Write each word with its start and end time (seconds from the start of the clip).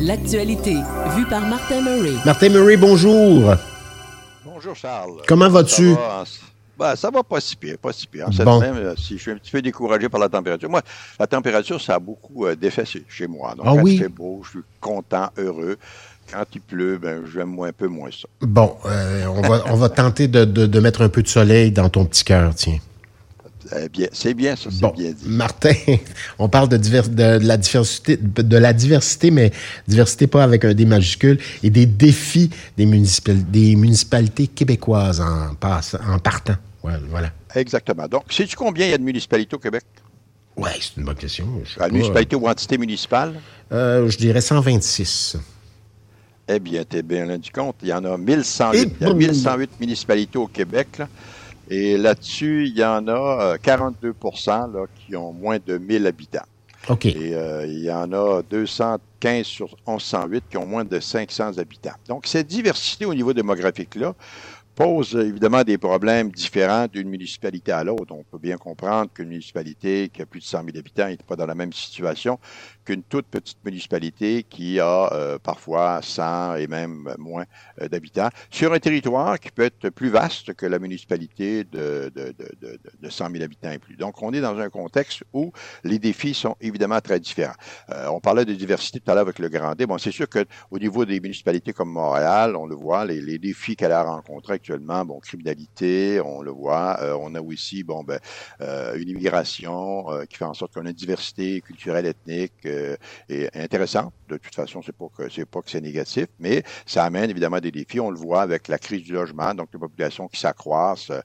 L'actualité, 0.00 0.76
vue 1.16 1.26
par 1.28 1.42
Martin 1.46 1.82
Murray. 1.82 2.14
Martin 2.24 2.48
Murray, 2.48 2.76
bonjour. 2.76 3.54
Bonjour 4.44 4.74
Charles. 4.74 5.20
Comment 5.28 5.48
vas-tu? 5.50 5.92
Ça 5.92 5.98
va, 6.00 6.24
ben, 6.78 6.96
ça 6.96 7.10
va 7.10 7.22
pas 7.22 7.40
si 7.40 7.54
pire, 7.56 7.76
pas 7.76 7.92
si 7.92 8.06
pire. 8.06 8.26
Cette 8.32 8.46
Bon. 8.46 8.58
semaine, 8.60 8.76
euh, 8.76 8.94
si 8.96 9.18
je 9.18 9.22
suis 9.22 9.30
un 9.30 9.36
petit 9.36 9.50
peu 9.50 9.60
découragé 9.60 10.08
par 10.08 10.18
la 10.20 10.28
température. 10.30 10.70
Moi, 10.70 10.80
la 11.18 11.26
température, 11.26 11.78
ça 11.80 11.96
a 11.96 11.98
beaucoup 11.98 12.46
euh, 12.46 12.56
d'effets 12.56 12.84
chez- 12.86 13.26
moi. 13.26 13.54
Donc, 13.54 13.66
Ah 13.68 13.72
quand 13.76 13.82
oui? 13.82 13.94
il 13.96 13.98
fait 14.00 14.08
beau, 14.08 14.40
je 14.44 14.50
suis 14.50 14.58
content, 14.80 15.28
heureux. 15.36 15.76
Quand 16.32 16.44
il 16.54 16.60
pleut, 16.62 16.96
ben, 16.96 17.22
j'aime 17.30 17.58
un 17.60 17.72
peu 17.72 17.88
moins 17.88 18.10
ça. 18.10 18.26
Bon, 18.40 18.76
euh, 18.86 19.26
on, 19.26 19.42
va, 19.42 19.62
on 19.66 19.74
va 19.76 19.88
tenter 19.90 20.28
de, 20.28 20.44
de- 20.46 20.66
de 20.66 20.80
mettre 20.80 21.02
un 21.02 21.08
peu 21.10 21.22
de 21.22 21.28
soleil 21.28 21.72
dans 21.72 21.90
ton 21.90 22.06
petit 22.06 22.24
cœur, 22.24 22.54
tiens. 22.54 22.78
Eh 23.72 24.08
c'est 24.12 24.34
bien, 24.34 24.56
ça, 24.56 24.68
c'est 24.70 24.80
Bon, 24.80 24.92
bien 24.96 25.10
dit. 25.12 25.28
Martin, 25.28 25.72
on 26.38 26.48
parle 26.48 26.68
de, 26.68 26.76
divers- 26.76 27.08
de, 27.08 27.38
de 27.38 27.46
la 27.46 27.56
diversité, 27.56 28.16
de 28.16 28.56
la 28.56 28.72
diversité, 28.72 29.30
mais 29.30 29.52
diversité 29.86 30.26
pas 30.26 30.42
avec 30.42 30.64
un 30.64 30.74
D 30.74 30.84
majuscule, 30.86 31.38
et 31.62 31.70
des 31.70 31.86
défis 31.86 32.50
des, 32.76 32.86
municipal- 32.86 33.42
des 33.50 33.76
municipalités 33.76 34.48
québécoises 34.48 35.20
en, 35.20 35.54
partant. 36.18 36.56
Ouais, 36.82 36.94
voilà. 37.10 37.30
Exactement. 37.54 38.08
Donc, 38.08 38.24
sais-tu 38.30 38.56
combien 38.56 38.86
il 38.86 38.90
y 38.90 38.94
a 38.94 38.98
de 38.98 39.02
municipalités 39.02 39.54
au 39.54 39.58
Québec? 39.58 39.84
Ouais, 40.56 40.70
c'est 40.80 40.96
une 40.96 41.04
bonne 41.04 41.14
question. 41.14 41.46
Pas. 41.78 41.88
municipalité 41.88 42.36
ou 42.36 42.48
entité 42.48 42.76
municipale? 42.76 43.34
Euh, 43.72 44.08
je 44.10 44.16
dirais 44.18 44.40
126. 44.40 45.36
Eh 46.48 46.58
bien, 46.58 46.82
tu 46.88 46.96
es 46.96 47.02
bien 47.02 47.26
là 47.26 47.38
du 47.38 47.50
compte. 47.50 47.76
Il 47.82 47.88
y 47.88 47.92
en 47.92 48.04
a 48.04 48.16
1108. 48.18 48.78
Et 48.78 48.92
Il 49.00 49.02
y 49.02 49.04
a 49.04 49.08
boum. 49.10 49.18
1108 49.18 49.70
municipalités 49.80 50.38
au 50.38 50.48
Québec. 50.48 50.88
là. 50.98 51.08
Et 51.70 51.96
là-dessus, 51.96 52.66
il 52.66 52.76
y 52.76 52.84
en 52.84 53.06
a 53.06 53.54
euh, 53.54 53.56
42 53.62 54.14
là, 54.48 54.86
qui 54.96 55.14
ont 55.14 55.32
moins 55.32 55.58
de 55.64 55.78
1000 55.78 56.06
habitants. 56.06 56.44
OK. 56.88 57.06
Et 57.06 57.34
euh, 57.34 57.64
il 57.64 57.84
y 57.84 57.92
en 57.92 58.12
a 58.12 58.42
215 58.42 59.46
sur 59.46 59.76
1108 59.86 60.44
qui 60.50 60.56
ont 60.56 60.66
moins 60.66 60.84
de 60.84 60.98
500 60.98 61.58
habitants. 61.58 61.94
Donc, 62.08 62.26
cette 62.26 62.48
diversité 62.48 63.04
au 63.04 63.14
niveau 63.14 63.32
démographique-là 63.32 64.14
pose 64.74 65.14
euh, 65.14 65.28
évidemment 65.28 65.62
des 65.62 65.78
problèmes 65.78 66.32
différents 66.32 66.86
d'une 66.92 67.08
municipalité 67.08 67.70
à 67.70 67.84
l'autre. 67.84 68.12
On 68.12 68.24
peut 68.24 68.38
bien 68.38 68.56
comprendre 68.56 69.10
qu'une 69.12 69.28
municipalité 69.28 70.10
qui 70.12 70.22
a 70.22 70.26
plus 70.26 70.40
de 70.40 70.46
100 70.46 70.64
000 70.64 70.78
habitants 70.78 71.06
n'est 71.06 71.18
pas 71.18 71.36
dans 71.36 71.46
la 71.46 71.54
même 71.54 71.72
situation 71.72 72.40
qu'une 72.90 73.04
toute 73.04 73.26
petite 73.26 73.64
municipalité 73.64 74.42
qui 74.42 74.80
a 74.80 75.12
euh, 75.12 75.38
parfois 75.38 76.00
100 76.02 76.56
et 76.56 76.66
même 76.66 77.14
moins 77.18 77.44
euh, 77.80 77.88
d'habitants 77.88 78.30
sur 78.50 78.72
un 78.72 78.80
territoire 78.80 79.38
qui 79.38 79.52
peut 79.52 79.62
être 79.62 79.90
plus 79.90 80.08
vaste 80.08 80.54
que 80.54 80.66
la 80.66 80.80
municipalité 80.80 81.62
de, 81.62 82.10
de, 82.12 82.34
de, 82.36 82.48
de, 82.60 82.80
de 83.00 83.08
100 83.08 83.30
000 83.30 83.44
habitants 83.44 83.70
et 83.70 83.78
plus. 83.78 83.96
Donc, 83.96 84.20
on 84.22 84.32
est 84.32 84.40
dans 84.40 84.58
un 84.58 84.70
contexte 84.70 85.22
où 85.32 85.52
les 85.84 86.00
défis 86.00 86.34
sont 86.34 86.56
évidemment 86.60 87.00
très 87.00 87.20
différents. 87.20 87.54
Euh, 87.90 88.08
on 88.08 88.18
parlait 88.18 88.44
de 88.44 88.54
diversité 88.54 88.98
tout 88.98 89.08
à 89.12 89.14
l'heure 89.14 89.22
avec 89.22 89.38
le 89.38 89.48
Grand 89.48 89.76
D. 89.76 89.86
Bon, 89.86 89.98
c'est 89.98 90.10
sûr 90.10 90.26
qu'au 90.28 90.78
niveau 90.78 91.04
des 91.04 91.20
municipalités 91.20 91.72
comme 91.72 91.92
Montréal, 91.92 92.56
on 92.56 92.66
le 92.66 92.74
voit, 92.74 93.04
les, 93.04 93.38
défis 93.38 93.76
qu'elle 93.76 93.92
a 93.92 94.02
rencontrés 94.02 94.54
actuellement, 94.54 95.04
bon, 95.04 95.20
criminalité, 95.20 96.20
on 96.24 96.42
le 96.42 96.50
voit. 96.50 96.98
On 97.20 97.36
a 97.36 97.40
aussi, 97.40 97.84
bon, 97.84 98.02
ben, 98.02 98.18
une 98.96 99.08
immigration 99.08 100.06
qui 100.28 100.36
fait 100.36 100.44
en 100.44 100.54
sorte 100.54 100.74
qu'on 100.74 100.86
a 100.86 100.90
une 100.90 100.96
diversité 100.96 101.60
culturelle, 101.60 102.06
ethnique 102.06 102.66
euh, 102.80 102.96
et 103.28 103.48
intéressante. 103.54 104.12
De 104.28 104.36
toute 104.36 104.54
façon, 104.54 104.82
c'est 104.82 104.96
pas 104.96 105.08
que 105.16 105.28
c'est 105.28 105.44
pas 105.44 105.60
que 105.60 105.70
c'est 105.70 105.80
négatif, 105.80 106.26
mais 106.38 106.62
ça 106.86 107.04
amène 107.04 107.30
évidemment 107.30 107.60
des 107.60 107.70
défis. 107.70 108.00
On 108.00 108.10
le 108.10 108.18
voit 108.18 108.42
avec 108.42 108.68
la 108.68 108.78
crise 108.78 109.02
du 109.02 109.12
logement, 109.12 109.54
donc 109.54 109.68
les 109.72 109.78
populations 109.78 110.28
qui 110.28 110.40
s'accroissent 110.40 111.10
euh, 111.10 111.20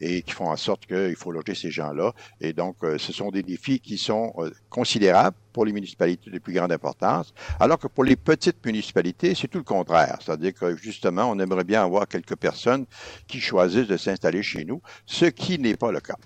et 0.00 0.22
qui 0.22 0.32
font 0.32 0.48
en 0.48 0.56
sorte 0.56 0.86
qu'il 0.86 1.16
faut 1.16 1.32
loger 1.32 1.54
ces 1.54 1.70
gens-là. 1.70 2.12
Et 2.40 2.52
donc, 2.52 2.76
euh, 2.82 2.98
ce 2.98 3.12
sont 3.12 3.30
des 3.30 3.42
défis 3.42 3.80
qui 3.80 3.98
sont 3.98 4.32
considérables 4.68 5.36
pour 5.52 5.64
les 5.64 5.72
municipalités 5.72 6.30
de 6.30 6.38
plus 6.38 6.52
grande 6.52 6.72
importance, 6.72 7.34
alors 7.58 7.78
que 7.78 7.88
pour 7.88 8.04
les 8.04 8.16
petites 8.16 8.64
municipalités, 8.64 9.34
c'est 9.34 9.48
tout 9.48 9.58
le 9.58 9.64
contraire. 9.64 10.18
C'est-à-dire 10.24 10.54
que 10.54 10.76
justement, 10.76 11.30
on 11.30 11.38
aimerait 11.38 11.64
bien 11.64 11.84
avoir 11.84 12.06
quelques 12.06 12.36
personnes 12.36 12.86
qui 13.26 13.40
choisissent 13.40 13.88
de 13.88 13.96
s'installer 13.96 14.42
chez 14.42 14.64
nous, 14.64 14.80
ce 15.06 15.26
qui 15.26 15.58
n'est 15.58 15.76
pas 15.76 15.92
le 15.92 16.00
cas. 16.00 16.16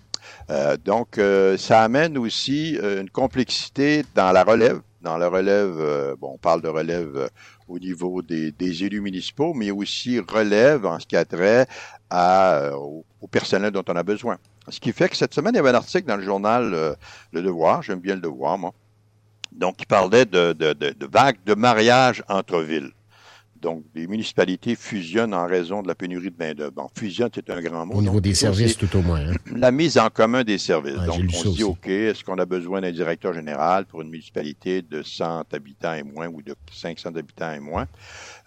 Euh, 0.51 0.77
donc, 0.77 1.19
euh, 1.19 1.57
ça 1.57 1.83
amène 1.83 2.19
aussi 2.19 2.79
euh, 2.83 3.01
une 3.01 3.11
complexité 3.11 4.05
dans 4.15 4.33
la 4.33 4.45
relève. 4.45 4.81
Dans 5.03 5.19
la 5.19 5.29
relève, 5.29 6.17
bon, 6.19 6.33
on 6.33 6.39
parle 6.39 6.63
de 6.63 6.69
relève 6.69 7.29
au 7.69 7.79
niveau 7.79 8.23
des, 8.23 8.85
élus 8.85 9.03
municipaux, 9.03 9.53
mais 9.53 9.71
aussi 9.71 10.19
relève 10.19 10.87
en 10.87 10.99
ce 10.99 11.07
qui 11.07 11.15
a 11.15 11.27
trait 11.27 11.67
au, 12.11 13.05
personnel 13.31 13.71
dont 13.71 13.85
on 13.87 13.97
a 13.97 14.03
besoin. 14.03 14.39
Ce 14.71 14.81
qui 14.81 14.93
fait 14.93 15.11
que 15.11 15.17
cette 15.17 15.35
semaine, 15.35 15.53
il 15.53 15.57
y 15.57 15.61
avait 15.61 15.71
un 15.71 15.75
article 15.75 16.09
dans 16.09 16.17
le 16.17 16.23
journal 16.23 16.97
Le 17.33 17.43
Devoir, 17.43 17.83
j'aime 17.83 18.01
bien 18.01 18.15
Le 18.15 18.23
Devoir, 18.23 18.57
moi, 18.57 18.73
donc 19.53 19.75
il 19.79 19.87
parlait 19.87 20.25
de, 20.25 20.55
de 20.55 21.07
vagues 21.07 21.37
de 21.45 21.55
mariage 21.55 22.25
entre 22.27 22.61
villes. 22.61 22.93
Donc, 23.65 23.83
les 23.95 24.07
municipalités 24.07 24.77
fusionnent 24.77 25.33
en 25.33 25.47
raison 25.47 25.81
de 25.81 25.89
la 25.89 25.95
pénurie 25.95 26.31
de 26.31 26.37
main-d'œuvre. 26.39 26.73
Bon, 26.73 26.87
fusionne, 26.95 27.31
c'est 27.35 27.49
un 27.49 27.63
grand 27.63 27.87
mot. 27.87 27.95
Au 27.95 28.03
niveau 28.03 28.17
Donc, 28.17 28.21
des 28.23 28.35
services, 28.35 28.77
tout 28.77 28.95
au 28.95 29.01
moins. 29.01 29.21
hein. 29.21 29.33
La 29.57 29.71
mise 29.71 29.97
en 29.97 30.11
commun 30.11 30.45
des 30.45 30.59
services. 30.59 30.99
Ouais, 30.99 31.07
Donc, 31.07 31.23
on 31.29 31.33
se 31.33 31.49
dit, 31.49 31.49
aussi. 31.49 31.65
OK, 31.65 31.89
est-ce 31.89 32.23
qu'on 32.23 32.37
a 32.37 32.45
besoin 32.45 32.83
d'un 32.83 32.93
directeur 32.93 33.33
général 33.33 33.87
pour 33.87 34.03
une 34.03 34.11
municipalité 34.11 34.83
de 34.83 35.03
100 35.03 35.55
habitants 35.55 35.95
et 35.95 36.03
moins 36.03 36.29
ou 36.29 36.43
de 36.43 36.55
500 36.71 37.17
habitants 37.17 37.55
et 37.55 37.59
moins? 37.61 37.87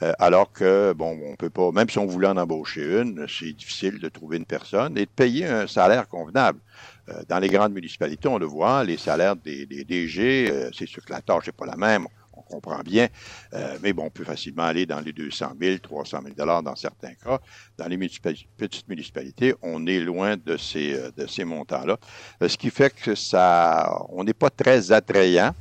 Euh, 0.04 0.14
alors 0.20 0.52
que, 0.52 0.94
bon, 0.94 1.18
on 1.32 1.36
peut 1.36 1.50
pas, 1.50 1.72
même 1.72 1.90
si 1.90 1.98
on 1.98 2.06
voulait 2.06 2.28
en 2.28 2.38
embaucher 2.38 3.02
une, 3.02 3.26
c'est 3.28 3.54
difficile 3.54 3.98
de 4.00 4.10
trouver 4.10 4.38
une 4.38 4.46
personne 4.46 4.96
et 5.00 5.06
de 5.06 5.10
payer 5.10 5.48
un 5.48 5.66
salaire 5.66 6.08
convenable. 6.08 6.60
Euh, 7.10 7.24
dans 7.28 7.40
les 7.40 7.48
grandes 7.50 7.74
municipalités, 7.74 8.28
on 8.28 8.38
le 8.38 8.46
voit, 8.46 8.84
les 8.84 8.98
salaires 8.98 9.36
des, 9.36 9.66
des 9.66 9.84
DG, 9.84 10.52
euh, 10.52 10.70
c'est 10.78 10.88
sûr 10.88 11.04
que 11.04 11.12
la 11.12 11.22
tâche 11.22 11.48
n'est 11.48 11.54
pas 11.54 11.66
la 11.66 11.76
même, 11.78 12.06
comprend 12.48 12.80
bien, 12.80 13.08
euh, 13.54 13.78
mais 13.82 13.94
bon, 13.94 14.06
on 14.06 14.10
peut 14.10 14.24
facilement 14.24 14.64
aller 14.64 14.86
dans 14.86 15.00
les 15.00 15.14
200 15.14 15.54
000, 15.60 15.78
300 15.80 16.20
000 16.24 16.36
dollars 16.36 16.64
dans 16.64 16.76
certains 16.76 17.14
cas. 17.14 17.40
Dans 17.78 17.88
les 17.88 17.98
petites 17.98 18.88
municipalités, 18.88 19.54
on 19.62 19.86
est 19.88 20.00
loin 20.00 20.36
de 20.38 20.58
ces, 20.58 20.94
euh, 20.94 21.12
de 21.16 21.28
ces 21.28 21.44
montants-là, 21.46 21.98
Euh, 22.42 22.48
ce 22.48 22.58
qui 22.58 22.70
fait 22.70 22.94
que 22.94 23.16
ça, 23.16 23.92
on 24.10 24.24
n'est 24.24 24.34
pas 24.34 24.50
très 24.50 24.92
attrayant 24.92 25.54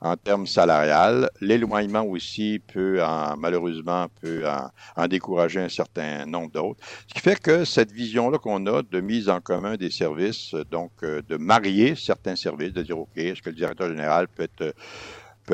en 0.00 0.16
termes 0.16 0.46
salariales. 0.48 1.30
L'éloignement 1.40 2.02
aussi 2.02 2.60
peut, 2.72 3.02
en, 3.04 3.36
malheureusement, 3.36 4.08
peut 4.20 4.42
en, 4.48 4.70
en 4.96 5.06
décourager 5.08 5.60
un 5.60 5.68
certain 5.68 6.26
nombre 6.26 6.50
d'autres. 6.50 6.80
Ce 7.06 7.14
qui 7.14 7.20
fait 7.20 7.38
que 7.40 7.64
cette 7.64 7.92
vision-là 7.92 8.38
qu'on 8.38 8.66
a 8.66 8.82
de 8.82 9.00
mise 9.00 9.28
en 9.28 9.40
commun 9.40 9.76
des 9.76 9.90
services, 9.90 10.54
euh, 10.54 10.64
donc 10.64 10.92
de 11.02 11.36
marier 11.36 11.94
certains 11.94 12.36
services, 12.36 12.72
de 12.72 12.82
dire, 12.82 12.98
OK, 12.98 13.16
est-ce 13.16 13.42
que 13.42 13.50
le 13.50 13.56
directeur 13.56 13.88
général 13.88 14.26
peut 14.28 14.42
être, 14.44 14.74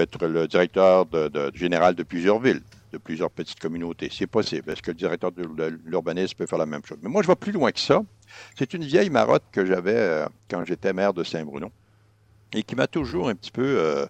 être 0.01 0.27
le 0.27 0.47
directeur 0.47 1.07
général 1.55 1.95
de 1.95 2.03
plusieurs 2.03 2.41
villes, 2.41 2.63
de 2.93 2.99
plusieurs 2.99 3.31
petites 3.31 3.61
communautés? 3.61 4.09
C'est 4.13 4.27
possible. 4.27 4.71
Est-ce 4.71 4.83
que 4.83 4.91
le 4.91 4.97
directeur 4.97 5.33
de 5.33 5.45
l'urbanisme 5.85 6.35
peut 6.37 6.47
faire 6.47 6.59
la 6.59 6.67
même 6.67 6.85
chose? 6.85 6.99
Mais 7.03 7.09
moi, 7.09 7.23
je 7.23 7.29
vais 7.29 7.37
plus 7.37 7.53
loin 7.53 7.71
que 7.73 7.81
ça. 7.81 8.03
C'est 8.57 8.75
une 8.75 8.85
vieille 8.85 9.11
marotte 9.11 9.45
que 9.53 9.65
j'avais 9.65 9.97
euh, 9.97 10.27
quand 10.51 10.65
j'étais 10.65 10.93
maire 10.93 11.15
de 11.15 11.25
Saint-Bruno 11.25 11.71
et 12.53 12.63
qui 12.63 12.75
m'a 12.75 12.87
toujours 12.87 13.29
un 13.29 13.35
petit 13.35 13.51
peu, 13.51 13.63
euh, 13.79 14.07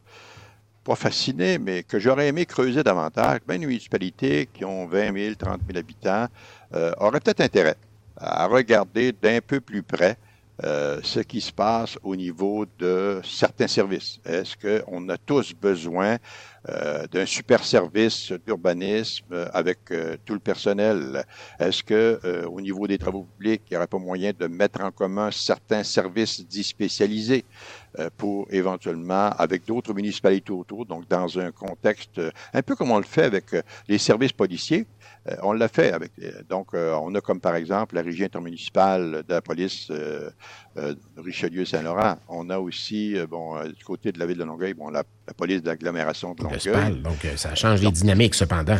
pas 0.84 0.94
fasciné, 0.94 1.58
mais 1.58 1.82
que 1.82 1.98
j'aurais 1.98 2.28
aimé 2.28 2.46
creuser 2.46 2.82
davantage. 2.82 3.40
Bien, 3.46 3.58
les 3.58 3.66
municipalités 3.66 4.48
qui 4.52 4.64
ont 4.64 4.86
20 4.86 5.12
000, 5.12 5.34
30 5.34 5.60
000 5.66 5.78
habitants 5.78 6.26
euh, 6.74 6.92
auraient 6.98 7.20
peut-être 7.20 7.40
intérêt 7.40 7.76
à 8.16 8.46
regarder 8.46 9.12
d'un 9.12 9.40
peu 9.40 9.60
plus 9.60 9.82
près 9.82 10.16
euh, 10.64 10.98
ce 11.02 11.20
qui 11.20 11.40
se 11.40 11.52
passe 11.52 11.98
au 12.02 12.16
niveau 12.16 12.66
de 12.78 13.20
certains 13.24 13.68
services. 13.68 14.18
Est-ce 14.24 14.56
qu'on 14.56 15.08
a 15.08 15.16
tous 15.16 15.54
besoin 15.54 16.18
d'un 17.12 17.26
super 17.26 17.64
service 17.64 18.32
d'urbanisme 18.46 19.24
euh, 19.32 19.48
avec 19.52 19.90
euh, 19.90 20.16
tout 20.24 20.34
le 20.34 20.40
personnel? 20.40 21.24
Est-ce 21.58 21.82
que 21.82 22.20
euh, 22.24 22.46
au 22.46 22.60
niveau 22.60 22.86
des 22.86 22.98
travaux 22.98 23.24
publics, 23.24 23.62
il 23.70 23.74
n'y 23.74 23.76
aurait 23.76 23.86
pas 23.86 23.98
moyen 23.98 24.32
de 24.38 24.46
mettre 24.46 24.80
en 24.82 24.90
commun 24.90 25.30
certains 25.30 25.82
services 25.84 26.40
dits 26.46 26.64
spécialisés 26.64 27.44
euh, 27.98 28.10
pour 28.16 28.46
éventuellement, 28.50 29.30
avec 29.38 29.64
d'autres 29.66 29.94
municipalités 29.94 30.52
autour, 30.52 30.84
donc 30.86 31.08
dans 31.08 31.38
un 31.38 31.52
contexte 31.52 32.18
euh, 32.18 32.30
un 32.52 32.62
peu 32.62 32.74
comme 32.76 32.90
on 32.90 32.98
le 32.98 33.04
fait 33.04 33.24
avec 33.24 33.54
euh, 33.54 33.62
les 33.88 33.98
services 33.98 34.32
policiers, 34.32 34.86
euh, 35.28 35.36
on 35.42 35.52
l'a 35.52 35.68
fait 35.68 35.92
avec. 35.92 36.12
euh, 36.22 36.42
donc, 36.48 36.74
euh, 36.74 36.94
on 37.02 37.14
a 37.14 37.20
comme 37.20 37.40
par 37.40 37.56
exemple 37.56 37.94
la 37.94 38.02
régie 38.02 38.24
intermunicipale 38.24 39.22
de 39.26 39.34
la 39.34 39.42
police 39.42 39.90
euh, 40.78 40.94
Richelieu-Saint-Laurent. 41.16 42.16
On 42.28 42.48
a 42.50 42.58
aussi, 42.58 43.16
euh, 43.16 43.26
bon, 43.26 43.56
euh, 43.56 43.68
du 43.68 43.84
côté 43.84 44.12
de 44.12 44.18
la 44.18 44.26
ville 44.26 44.38
de 44.38 44.44
Longueuil, 44.44 44.74
bon, 44.74 44.88
la, 44.90 45.04
police 45.36 45.62
de 45.62 45.68
l'agglomération 45.68 46.34
de 46.34 46.42
Longueuil. 46.42 47.00
Donc 47.02 47.26
ça 47.36 47.54
change 47.54 47.82
les 47.82 47.90
dynamiques 47.90 48.34
cependant. 48.34 48.76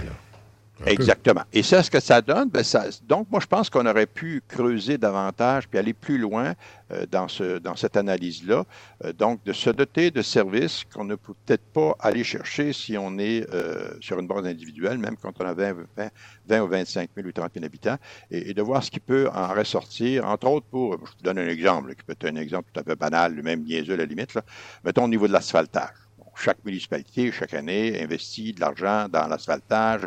Peu. 0.78 0.90
Exactement. 0.90 1.42
Et 1.52 1.62
ça, 1.62 1.82
ce 1.82 1.90
que 1.90 2.00
ça 2.00 2.22
donne, 2.22 2.50
ben 2.50 2.62
ça, 2.62 2.86
donc 3.08 3.26
moi, 3.30 3.40
je 3.40 3.46
pense 3.46 3.68
qu'on 3.68 3.86
aurait 3.86 4.06
pu 4.06 4.42
creuser 4.46 4.96
davantage 4.96 5.68
puis 5.68 5.78
aller 5.78 5.92
plus 5.92 6.18
loin 6.18 6.54
euh, 6.92 7.04
dans, 7.10 7.28
ce, 7.28 7.58
dans 7.58 7.74
cette 7.76 7.96
analyse-là. 7.96 8.64
Euh, 9.04 9.12
donc, 9.12 9.42
de 9.44 9.52
se 9.52 9.70
doter 9.70 10.10
de 10.10 10.22
services 10.22 10.84
qu'on 10.84 11.04
ne 11.04 11.16
peut 11.16 11.34
peut-être 11.44 11.64
pas 11.72 11.96
aller 11.98 12.22
chercher 12.24 12.72
si 12.72 12.96
on 12.96 13.18
est 13.18 13.46
euh, 13.52 13.90
sur 14.00 14.18
une 14.18 14.26
base 14.26 14.46
individuelle, 14.46 14.98
même 14.98 15.16
quand 15.16 15.32
on 15.40 15.44
a 15.46 15.52
20, 15.52 15.76
20, 15.96 16.10
20 16.48 16.60
ou 16.62 16.68
25 16.68 17.10
000 17.16 17.28
ou 17.28 17.32
30 17.32 17.52
000 17.54 17.66
habitants, 17.66 17.96
et, 18.30 18.50
et 18.50 18.54
de 18.54 18.62
voir 18.62 18.82
ce 18.82 18.90
qui 18.90 19.00
peut 19.00 19.28
en 19.34 19.48
ressortir, 19.54 20.26
entre 20.26 20.46
autres 20.46 20.66
pour, 20.70 20.92
je 20.92 20.98
vous 20.98 21.22
donne 21.22 21.38
un 21.38 21.48
exemple, 21.48 21.94
qui 21.94 22.04
peut 22.04 22.12
être 22.12 22.26
un 22.26 22.36
exemple 22.36 22.70
tout 22.72 22.80
à 22.80 22.84
fait 22.84 22.96
banal, 22.96 23.34
même 23.42 23.64
niaiseux 23.64 23.94
à 23.94 23.96
la 23.96 24.04
limite, 24.04 24.34
là, 24.34 24.42
mettons 24.84 25.04
au 25.04 25.08
niveau 25.08 25.26
de 25.26 25.32
l'asphaltage. 25.32 26.07
Chaque 26.40 26.64
municipalité, 26.64 27.32
chaque 27.32 27.54
année, 27.54 28.00
investit 28.00 28.52
de 28.52 28.60
l'argent 28.60 29.08
dans 29.08 29.26
l'asphaltage, 29.26 30.02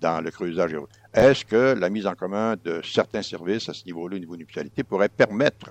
dans 0.00 0.22
le 0.22 0.30
creusage. 0.30 0.74
Est-ce 1.12 1.44
que 1.44 1.74
la 1.78 1.90
mise 1.90 2.06
en 2.06 2.14
commun 2.14 2.56
de 2.64 2.80
certains 2.82 3.22
services 3.22 3.68
à 3.68 3.74
ce 3.74 3.84
niveau-là, 3.84 4.16
au 4.16 4.18
niveau 4.18 4.32
municipalité, 4.32 4.82
pourrait 4.82 5.10
permettre 5.10 5.70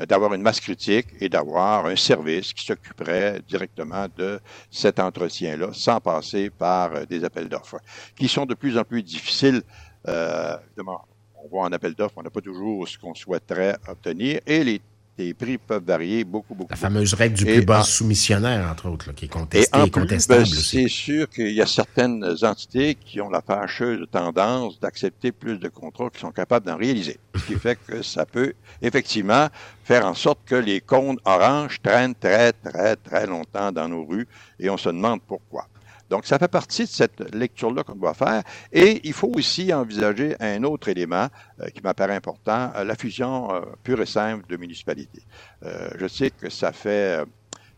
euh, 0.00 0.06
d'avoir 0.06 0.34
une 0.34 0.42
masse 0.42 0.60
critique 0.60 1.06
et 1.20 1.28
d'avoir 1.28 1.86
un 1.86 1.94
service 1.94 2.52
qui 2.52 2.66
s'occuperait 2.66 3.40
directement 3.46 4.06
de 4.16 4.40
cet 4.68 4.98
entretien-là, 4.98 5.68
sans 5.72 6.00
passer 6.00 6.50
par 6.50 6.94
euh, 6.94 7.04
des 7.04 7.22
appels 7.22 7.48
d'offres, 7.48 7.80
qui 8.16 8.26
sont 8.26 8.46
de 8.46 8.54
plus 8.54 8.76
en 8.76 8.84
plus 8.84 9.02
difficiles. 9.02 9.62
Euh, 10.08 10.56
on 10.76 11.48
voit 11.48 11.64
en 11.64 11.72
appel 11.72 11.94
d'offres, 11.94 12.14
on 12.16 12.22
n'a 12.22 12.30
pas 12.30 12.40
toujours 12.40 12.86
ce 12.88 12.98
qu'on 12.98 13.14
souhaiterait 13.14 13.76
obtenir, 13.88 14.40
et 14.44 14.64
les 14.64 14.80
les 15.18 15.34
prix 15.34 15.58
peuvent 15.58 15.84
varier 15.84 16.24
beaucoup, 16.24 16.54
beaucoup. 16.54 16.70
La 16.70 16.76
fameuse 16.76 17.14
règle 17.14 17.36
du 17.36 17.44
plus 17.44 17.64
bas 17.64 17.82
soumissionnaire, 17.82 18.70
entre 18.70 18.88
autres, 18.88 19.12
qui 19.12 19.26
est 19.26 19.28
contestée 19.28 19.84
et, 19.84 19.90
contestable. 19.90 20.44
Ben, 20.44 20.46
c'est 20.46 20.88
sûr 20.88 21.28
qu'il 21.28 21.52
y 21.52 21.60
a 21.60 21.66
certaines 21.66 22.24
entités 22.42 22.94
qui 22.94 23.20
ont 23.20 23.28
la 23.28 23.42
fâcheuse 23.42 24.06
tendance 24.10 24.80
d'accepter 24.80 25.32
plus 25.32 25.58
de 25.58 25.68
contrats 25.68 26.10
qui 26.10 26.20
sont 26.20 26.32
capables 26.32 26.66
d'en 26.66 26.76
réaliser. 26.76 27.18
Ce 27.34 27.44
qui 27.46 27.54
fait 27.54 27.78
que 27.86 28.02
ça 28.02 28.24
peut 28.24 28.54
effectivement 28.80 29.48
faire 29.84 30.06
en 30.06 30.14
sorte 30.14 30.40
que 30.46 30.54
les 30.54 30.80
comptes 30.80 31.18
orange 31.24 31.80
traînent 31.82 32.14
très, 32.14 32.52
très, 32.52 32.96
très 32.96 33.26
longtemps 33.26 33.70
dans 33.70 33.88
nos 33.88 34.04
rues 34.04 34.26
et 34.58 34.70
on 34.70 34.76
se 34.76 34.88
demande 34.88 35.20
pourquoi. 35.26 35.68
Donc, 36.12 36.26
ça 36.26 36.38
fait 36.38 36.46
partie 36.46 36.82
de 36.82 36.90
cette 36.90 37.34
lecture-là 37.34 37.84
qu'on 37.84 37.94
doit 37.94 38.12
faire. 38.12 38.42
Et 38.70 39.00
il 39.02 39.14
faut 39.14 39.32
aussi 39.34 39.72
envisager 39.72 40.36
un 40.40 40.62
autre 40.62 40.88
élément 40.88 41.28
euh, 41.58 41.70
qui 41.70 41.80
m'apparaît 41.80 42.14
important, 42.14 42.70
euh, 42.76 42.84
la 42.84 42.96
fusion 42.96 43.50
euh, 43.54 43.62
pure 43.82 44.02
et 44.02 44.04
simple 44.04 44.44
de 44.46 44.58
municipalités. 44.58 45.22
je 45.62 46.06
sais 46.06 46.28
que 46.28 46.50
ça 46.50 46.70
fait 46.72 47.24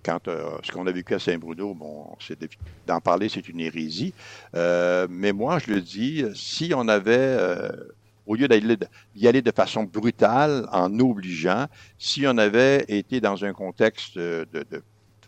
quand 0.03 0.27
ce 0.27 0.73
qu'on 0.73 0.87
a 0.89 0.91
vécu 0.91 1.15
à 1.15 1.21
Saint-Bruno, 1.21 1.75
bon, 1.75 2.17
d'en 2.89 3.01
parler, 3.01 3.29
c'est 3.29 3.49
une 3.49 3.61
hérésie. 3.61 4.13
mais 4.53 5.33
moi, 5.33 5.61
je 5.61 5.73
le 5.73 5.81
dis, 5.81 6.25
si 6.35 6.73
on 6.75 6.89
avait, 6.89 7.39
au 8.27 8.35
lieu 8.35 8.49
d'y 8.49 9.29
aller 9.29 9.43
de 9.43 9.53
façon 9.53 9.85
brutale, 9.85 10.69
en 10.73 10.99
obligeant, 10.99 11.67
si 11.99 12.27
on 12.27 12.37
avait 12.37 12.85
été 12.89 13.21
dans 13.21 13.45
un 13.45 13.53
contexte 13.53 14.19
de 14.19 14.83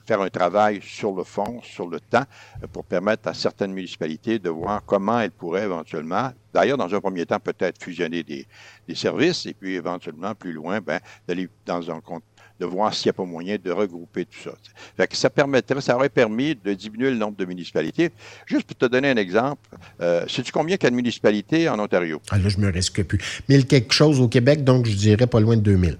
faire 0.07 0.21
un 0.21 0.31
travail 0.31 0.81
sur 0.83 1.15
le 1.15 1.25
fond, 1.25 1.61
sur 1.63 1.89
le 1.89 2.01
temps, 2.01 2.25
euh, 2.63 2.67
pour 2.73 2.85
permettre 2.85 3.29
à 3.29 3.35
certaines 3.35 3.73
municipalités 3.73 4.39
de 4.39 4.51
voir 4.51 4.83
comment 4.87 5.21
elles 5.21 5.31
pourraient 5.31 5.65
éventuellement, 5.65 6.31
d'ailleurs, 6.55 6.79
dans 6.79 6.95
un 6.95 7.01
premier 7.01 7.27
temps, 7.27 7.41
peut-être 7.41 7.83
fusionner 7.83 8.23
des, 8.23 8.47
services, 8.95 9.47
et 9.47 9.55
puis 9.55 9.75
éventuellement, 9.75 10.35
plus 10.35 10.53
loin, 10.53 10.81
ben, 10.81 11.01
d'aller 11.27 11.49
dans 11.67 11.91
un 11.91 12.01
compte 12.01 12.23
de 12.59 12.65
voir 12.65 12.95
s'il 12.95 13.09
n'y 13.09 13.11
a 13.11 13.13
pas 13.15 13.25
moyen 13.25 13.57
de 13.63 13.71
regrouper 13.71 14.25
tout 14.25 14.39
ça. 14.45 14.53
Fait 14.97 15.07
que 15.07 15.17
ça 15.17 15.29
permettrait, 15.29 15.81
ça 15.81 15.95
aurait 15.95 16.09
permis 16.09 16.55
de 16.55 16.73
diminuer 16.73 17.11
le 17.11 17.17
nombre 17.17 17.37
de 17.37 17.45
municipalités. 17.45 18.11
Juste 18.47 18.65
pour 18.65 18.77
te 18.77 18.87
donner 18.87 19.11
un 19.11 19.17
exemple, 19.17 19.61
euh, 20.01 20.27
sais-tu 20.27 20.53
combien 20.53 20.77
il 20.77 20.83
y 20.83 20.87
a 20.87 20.91
de 20.91 20.95
municipalités 20.95 21.69
en 21.69 21.79
Ontario? 21.79 22.21
Ah 22.31 22.39
là, 22.39 22.49
je 22.49 22.59
me 22.59 22.71
risque 22.71 23.03
plus. 23.03 23.43
1000 23.49 23.67
quelque 23.67 23.93
chose 23.93 24.21
au 24.21 24.29
Québec, 24.29 24.65
donc 24.65 24.87
je 24.87 24.95
dirais 24.95 25.27
pas 25.27 25.41
loin 25.41 25.57
de 25.57 25.63
2000. 25.63 25.99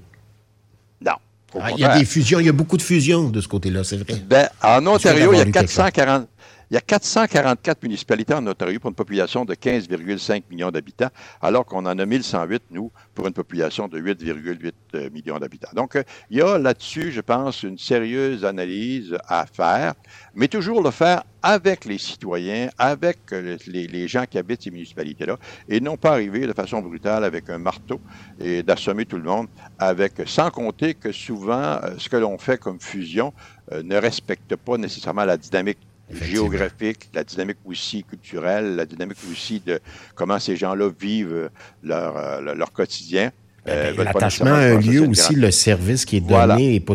Ah, 1.61 1.71
il 1.73 1.81
y 1.81 1.85
a 1.85 1.99
des 1.99 2.05
fusions, 2.05 2.41
il 2.41 2.47
y 2.47 2.49
a 2.49 2.53
beaucoup 2.53 2.77
de 2.77 2.83
fusions 2.83 3.29
de 3.29 3.41
ce 3.41 3.49
côté-là, 3.49 3.85
c'est 3.85 3.97
vrai. 3.97 4.23
Ben, 4.29 4.49
en 4.63 4.87
Ontario, 4.87 5.33
il 5.33 5.39
y 5.39 5.43
a 5.43 5.45
440, 5.47 6.27
il 6.71 6.75
y 6.75 6.77
a 6.77 6.81
444 6.81 7.83
municipalités 7.85 8.35
en 8.35 8.45
Ontario 8.45 8.81
pour 8.81 8.91
une 8.91 8.97
population 8.97 9.45
de 9.45 9.55
15,5 9.55 10.43
millions 10.51 10.73
d'habitants, 10.73 11.11
alors 11.41 11.65
qu'on 11.65 11.87
en 11.87 11.99
a 11.99 12.07
1108, 12.07 12.65
nous, 12.73 12.91
pour 13.15 13.29
une 13.29 13.33
population 13.33 13.87
de 13.87 14.01
8,8 14.01 14.73
euh, 14.95 15.11
millions 15.11 15.39
d'habitants. 15.39 15.71
Donc, 15.75 15.95
euh, 15.95 16.03
il 16.29 16.39
y 16.39 16.43
a 16.43 16.59
là-dessus, 16.59 17.13
je 17.13 17.21
pense, 17.21 17.63
une 17.63 17.79
sérieuse 17.79 18.45
analyse 18.45 19.17
à 19.29 19.47
faire, 19.47 19.95
mais 20.35 20.49
toujours 20.49 20.83
le 20.83 20.91
faire 20.91 21.23
avec 21.41 21.85
les 21.85 21.99
citoyens, 21.99 22.69
avec 22.79 23.19
euh, 23.33 23.57
les, 23.69 24.09
gens 24.09 24.25
qui 24.29 24.37
habitent 24.37 24.63
ces 24.63 24.73
municipalités-là, 24.73 25.37
et 25.69 25.79
non 25.79 25.97
pas 25.97 26.11
arriver 26.11 26.49
de 26.49 26.53
façon 26.53 26.81
brutale 26.81 27.23
avec 27.23 27.49
un 27.49 27.59
marteau 27.59 28.01
et 28.41 28.65
d'assommer 28.65 29.07
tout 29.07 29.19
le 29.19 29.23
monde, 29.23 29.47
avec, 29.79 30.15
sans 30.27 30.51
compter 30.51 30.95
que 30.95 31.13
souvent, 31.13 31.79
ce 31.97 32.09
que 32.09 32.17
l'on 32.17 32.39
fait 32.39 32.59
comme 32.59 32.81
fusion 32.81 33.33
ne 33.73 33.97
respecte 33.97 34.57
pas 34.57 34.77
nécessairement 34.79 35.25
la 35.25 35.37
dynamique 35.37 35.79
géographique, 36.11 37.09
la 37.15 37.25
dynamique 37.25 37.59
aussi 37.65 38.05
culturelle, 38.05 38.77
la 38.77 38.87
dynamique 38.87 39.19
aussi 39.31 39.61
de 39.65 39.81
comment 40.15 40.39
ces 40.39 40.57
gens-là 40.57 40.91
vivent 40.99 41.51
leur, 41.83 42.17
euh, 42.17 42.55
leur 42.55 42.73
quotidien. 42.73 43.33
Euh, 43.69 43.93
ben, 43.97 44.05
l'attachement 44.05 44.53
à 44.53 44.59
un 44.59 44.81
lieu 44.81 45.01
aussi, 45.09 45.35
le 45.35 45.51
service 45.51 46.05
qui 46.05 46.19
est 46.19 46.21
donné 46.21 46.75
n'est 46.75 46.81
pas, 46.81 46.95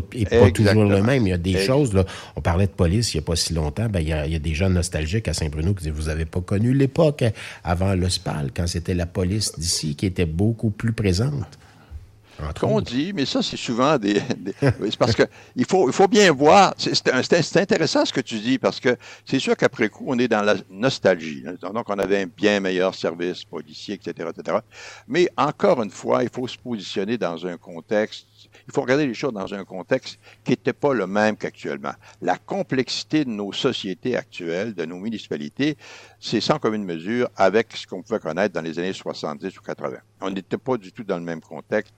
toujours 0.52 0.86
le 0.86 1.02
même. 1.02 1.28
Il 1.28 1.32
y 1.32 1.34
a 1.34 1.38
des 1.38 1.58
choses, 1.58 1.94
là, 1.94 2.06
on 2.38 2.42
parlait 2.42 2.68
de 2.68 2.72
police 2.72 3.14
il 3.14 3.18
n'y 3.18 3.24
a 3.24 3.26
pas 3.26 3.36
si 3.36 3.54
longtemps, 3.54 3.88
ben, 3.90 4.00
il, 4.00 4.08
y 4.08 4.14
a, 4.14 4.26
il 4.26 4.32
y 4.32 4.36
a 4.36 4.40
des 4.40 4.54
gens 4.54 4.70
nostalgiques 4.70 5.28
à 5.28 5.34
Saint-Bruno 5.34 5.74
qui 5.74 5.84
disent 5.84 5.94
Vous 5.94 6.08
n'avez 6.08 6.26
pas 6.26 6.40
connu 6.40 6.74
l'époque 6.74 7.26
avant 7.66 7.94
le 7.94 8.08
SPAL, 8.08 8.52
quand 8.56 8.68
c'était 8.68 8.94
la 8.94 9.06
police 9.06 9.52
d'ici 9.58 9.96
qui 9.96 10.06
était 10.06 10.26
beaucoup 10.26 10.70
plus 10.70 10.94
présente? 10.94 11.60
Qu'on 12.60 12.82
dit, 12.82 13.14
mais 13.14 13.26
ça, 13.26 13.42
c'est 13.42 13.58
souvent 13.58 13.98
des. 13.98 14.22
c'est 14.62 14.98
parce 14.98 15.16
que 15.16 15.24
il 15.56 15.66
faut, 15.66 15.88
il 15.88 15.94
faut 15.94 16.08
bien 16.08 16.32
voir. 16.32 16.74
C'est 16.78 17.58
intéressant 17.58 18.06
ce 18.06 18.14
que 18.14 18.22
tu 18.22 18.40
dis, 18.40 18.58
parce 18.58 18.80
que 18.80 18.96
c'est 19.26 19.40
sûr 19.40 19.56
qu'après 19.56 19.90
coup, 19.90 20.06
on 20.08 20.18
est 20.20 20.28
dans 20.28 20.42
la 20.42 20.56
nostalgie. 20.70 21.44
Donc, 21.62 21.90
on 21.90 22.00
avait 22.00 22.24
un 22.24 22.28
bien 22.28 22.60
meilleur 22.60 22.96
service 22.96 23.44
policier, 23.44 23.96
etc., 23.96 24.30
etc. 24.36 24.58
Mais 25.08 25.30
encore 25.38 25.82
une 25.82 25.92
fois, 25.92 26.24
il 26.24 26.30
faut 26.30 26.48
se 26.48 26.58
positionner 26.58 27.18
dans 27.18 27.46
un 27.46 27.58
contexte. 27.58 28.26
Il 28.68 28.74
faut 28.74 28.82
regarder 28.82 29.08
les 29.08 29.14
choses 29.14 29.34
dans 29.34 29.54
un 29.54 29.64
contexte 29.64 30.20
qui 30.44 30.52
n'était 30.52 30.74
pas 30.74 30.94
le 30.94 31.08
même 31.08 31.38
qu'actuellement. 31.38 31.94
La 32.22 32.38
complexité 32.38 33.26
de 33.26 33.30
nos 33.30 33.54
sociétés 33.54 34.16
actuelles, 34.16 34.74
de 34.74 34.86
nos 34.86 34.98
municipalités, 34.98 35.78
c'est 36.20 36.42
sans 36.42 36.60
commune 36.60 36.84
mesure 36.84 37.30
avec 37.36 37.76
ce 37.76 37.88
qu'on 37.88 38.02
pouvait 38.02 38.20
connaître 38.20 38.54
dans 38.54 38.62
les 38.62 38.78
années 38.80 38.94
70 38.94 39.58
ou 39.58 39.62
80. 39.62 39.98
On 40.22 40.30
n'était 40.30 40.58
pas 40.58 40.78
du 40.78 40.92
tout 40.92 41.04
dans 41.04 41.18
le 41.18 41.24
même 41.24 41.42
contexte 41.42 41.94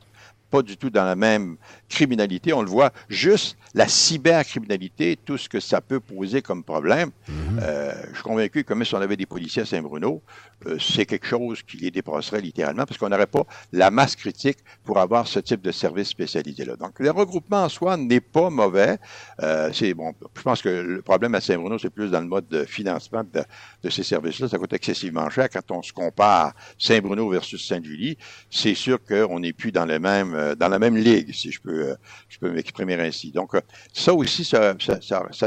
pas 0.54 0.62
du 0.62 0.78
tout 0.78 0.92
dans 0.92 1.04
la 1.04 1.16
même 1.16 1.58
criminalité. 1.90 2.54
On 2.54 2.62
le 2.62 2.70
voit, 2.70 2.92
juste 3.10 3.58
la 3.74 3.88
cybercriminalité, 3.88 5.18
tout 5.26 5.36
ce 5.36 5.50
que 5.50 5.60
ça 5.60 5.82
peut 5.82 6.00
poser 6.00 6.44
comme 6.44 6.64
problème. 6.64 7.10
Mhm. 7.28 7.60
euh, 7.64 7.92
je 8.10 8.14
suis 8.14 8.24
convaincu 8.24 8.64
que 8.64 8.76
même 8.76 8.86
si 8.86 8.94
on 8.94 9.02
avait 9.02 9.18
des 9.18 9.26
policiers 9.26 9.64
à 9.64 9.66
Saint-Bruno, 9.66 10.22
euh, 10.68 10.78
c'est 10.80 11.08
quelque 11.08 11.26
chose 11.26 11.64
qui 11.64 11.78
les 11.78 11.90
dépasserait 11.90 12.40
littéralement 12.40 12.86
parce 12.86 13.00
qu'on 13.00 13.10
n'aurait 13.10 13.26
pas 13.26 13.46
la 13.72 13.90
masse 13.90 14.16
critique 14.16 14.60
pour 14.84 15.00
avoir 15.00 15.28
ce 15.28 15.40
type 15.40 15.62
de 15.62 15.72
service 15.72 16.10
spécialisé-là. 16.10 16.76
Donc, 16.76 17.00
le 17.00 17.10
regroupement 17.10 17.64
en 17.64 17.70
soi 17.70 17.98
n'est 17.98 18.22
pas 18.22 18.52
mauvais. 18.52 19.00
Euh, 19.42 19.72
c'est 19.74 19.96
bon. 19.96 20.14
Je 20.38 20.42
pense 20.44 20.62
que 20.62 20.70
le 20.70 21.02
problème 21.02 21.34
à 21.34 21.42
Saint-Bruno, 21.42 21.80
c'est 21.80 21.90
plus 21.90 22.12
dans 22.12 22.22
le 22.22 22.28
mode 22.28 22.48
de 22.48 22.64
financement 22.64 23.24
de, 23.24 23.44
de 23.84 23.90
ces 23.90 24.04
services-là. 24.04 24.50
Ça 24.50 24.60
coûte 24.60 24.74
excessivement 24.74 25.28
cher 25.32 25.50
quand 25.50 25.72
on 25.72 25.82
se 25.82 25.92
compare 25.92 26.54
Saint-Bruno 26.78 27.28
versus 27.28 27.68
Sainte-Julie. 27.68 28.20
C'est 28.52 28.76
sûr 28.76 29.00
qu'on 29.04 29.40
n'est 29.40 29.54
plus 29.54 29.72
dans 29.72 29.86
le 29.86 29.98
même 29.98 30.36
euh, 30.44 30.56
dans 30.56 30.68
la 30.68 30.80
même 30.80 30.98
ligue, 30.98 31.34
si 31.34 31.52
je 31.52 31.60
peux, 31.62 31.90
euh, 31.90 31.96
je 32.30 32.38
peux 32.38 32.52
m'exprimer 32.52 32.96
ainsi. 32.96 33.32
Donc, 33.32 33.56
euh, 33.56 33.62
ça 33.94 34.14
aussi, 34.14 34.44
ça, 34.44 34.74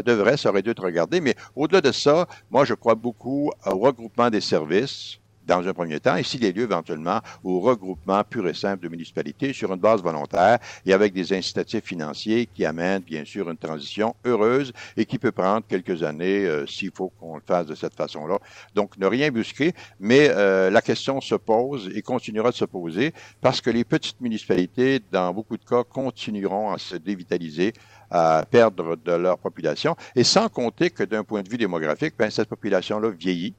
devrait, 0.03 0.37
ça 0.37 0.51
aurait 0.51 0.63
dû 0.63 0.71
être 0.71 0.83
regardé. 0.83 1.21
Mais 1.21 1.35
au-delà 1.55 1.81
de 1.81 1.93
ça, 1.93 2.27
moi, 2.51 2.65
je 2.65 2.75
crois 2.75 2.95
beaucoup 2.95 3.51
au 3.65 3.79
regroupement 3.79 4.31
des 4.31 4.41
services 4.41 5.19
dans 5.47 5.67
un 5.67 5.73
premier 5.73 6.01
temps, 6.01 6.17
et 6.17 6.23
s'il 6.23 6.45
y 6.45 6.47
a 6.47 6.51
lieu 6.51 6.65
éventuellement 6.65 7.21
au 7.45 7.61
regroupement 7.61 8.23
pur 8.25 8.49
et 8.49 8.55
simple 8.55 8.85
de 8.85 8.89
municipalités 8.89 9.53
sur 9.53 9.73
une 9.73 9.81
base 9.81 10.03
volontaire 10.03 10.59
et 10.85 10.93
avec 10.93 11.13
des 11.13 11.33
incitatifs 11.33 11.85
financiers 11.85 12.47
qui 12.47 12.65
amènent 12.65 13.03
bien 13.03 13.25
sûr 13.25 13.49
une 13.51 13.57
transition 13.57 14.15
heureuse 14.25 14.73
et 14.97 15.05
qui 15.05 15.19
peut 15.19 15.33
prendre 15.33 15.65
quelques 15.67 16.03
années 16.03 16.47
euh, 16.47 16.67
s'il 16.67 16.91
faut 16.91 17.13
qu'on 17.21 17.37
le 17.37 17.43
fasse 17.47 17.67
de 17.67 17.75
cette 17.75 17.95
façon-là. 17.95 18.39
Donc, 18.75 18.97
ne 18.99 19.07
rien 19.07 19.31
busquer, 19.31 19.73
mais 20.01 20.29
euh, 20.31 20.71
la 20.71 20.83
question 20.83 21.21
se 21.21 21.35
pose 21.35 21.91
et 21.95 22.03
continuera 22.03 22.51
de 22.51 22.57
se 22.57 22.65
poser 22.65 23.13
parce 23.41 23.61
que 23.61 23.71
les 23.71 23.85
petites 23.85 24.21
municipalités, 24.21 25.01
dans 25.13 25.33
beaucoup 25.33 25.57
de 25.57 25.65
cas, 25.65 25.85
continueront 25.85 26.73
à 26.73 26.79
se 26.79 26.97
dévitaliser 26.97 27.73
à 28.11 28.45
perdre 28.51 28.97
de 28.97 29.13
leur 29.13 29.39
population. 29.39 29.97
Et 30.15 30.25
sans 30.25 30.49
compter 30.49 30.91
que 30.91 31.03
d'un 31.03 31.25
point 31.25 31.43
de 31.43 31.49
vue 31.49 31.59
démographique, 31.59 32.15
ben, 32.19 32.31
cette 32.31 32.49
population-là 32.49 33.11
vieillit. 33.11 33.55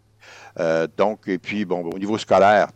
Euh, 0.59 0.87
donc, 0.97 1.27
et 1.27 1.37
puis, 1.37 1.65
bon, 1.65 1.83
au 1.83 1.99
niveau 1.99 2.17
scolaire, 2.17 2.69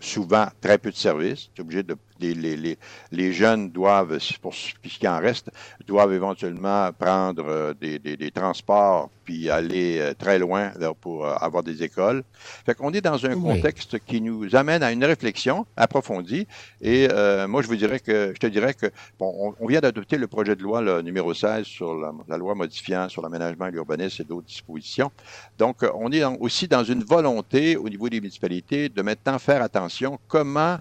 souvent 0.00 0.46
très 0.60 0.78
peu 0.78 0.90
de 0.90 0.96
services. 0.96 1.50
Tu 1.54 1.62
obligé 1.62 1.82
de 1.82 1.96
les, 2.22 2.56
les, 2.56 2.78
les, 3.10 3.32
jeunes 3.32 3.70
doivent, 3.70 4.18
pour 4.40 4.54
ce 4.54 4.72
qui 4.82 5.08
en 5.08 5.18
reste, 5.18 5.50
doivent 5.86 6.12
éventuellement 6.12 6.90
prendre 6.92 7.44
euh, 7.46 7.74
des, 7.74 7.98
des, 7.98 8.16
des 8.16 8.30
transports 8.30 9.10
puis 9.24 9.50
aller 9.50 9.98
euh, 10.00 10.14
très 10.14 10.38
loin 10.38 10.72
là, 10.78 10.92
pour 10.94 11.26
euh, 11.26 11.34
avoir 11.40 11.62
des 11.62 11.82
écoles. 11.82 12.22
Fait 12.66 12.74
qu'on 12.74 12.92
est 12.92 13.00
dans 13.00 13.24
un 13.26 13.34
contexte 13.40 13.98
qui 14.00 14.20
nous 14.20 14.54
amène 14.54 14.82
à 14.82 14.92
une 14.92 15.04
réflexion 15.04 15.66
approfondie. 15.76 16.46
Et 16.80 17.08
moi, 17.46 17.62
je 17.62 17.68
vous 17.68 17.76
dirais 17.76 18.00
que 18.00 18.32
je 18.34 18.38
te 18.38 18.46
dirais 18.46 18.74
que 18.74 18.86
bon, 19.18 19.54
on, 19.58 19.66
vient 19.66 19.80
d'adopter 19.80 20.16
le 20.18 20.26
projet 20.26 20.56
de 20.56 20.62
loi 20.62 21.02
numéro 21.02 21.34
16 21.34 21.64
sur 21.64 21.94
la, 21.94 22.12
la 22.28 22.36
loi 22.36 22.54
modifiant 22.54 23.08
sur 23.08 23.22
l'aménagement 23.22 23.66
et 23.66 23.70
l'urbanisme 23.70 24.22
et 24.22 24.24
d'autres 24.24 24.46
dispositions. 24.46 25.10
Donc, 25.58 25.78
on 25.94 26.10
est 26.12 26.24
aussi 26.24 26.68
dans 26.68 26.84
une 26.84 27.04
volonté 27.04 27.76
au 27.76 27.88
niveau 27.88 28.08
des 28.08 28.20
municipalités 28.20 28.88
de 28.88 29.02
maintenant 29.02 29.38
faire 29.38 29.62
attention 29.62 30.18
comment 30.28 30.78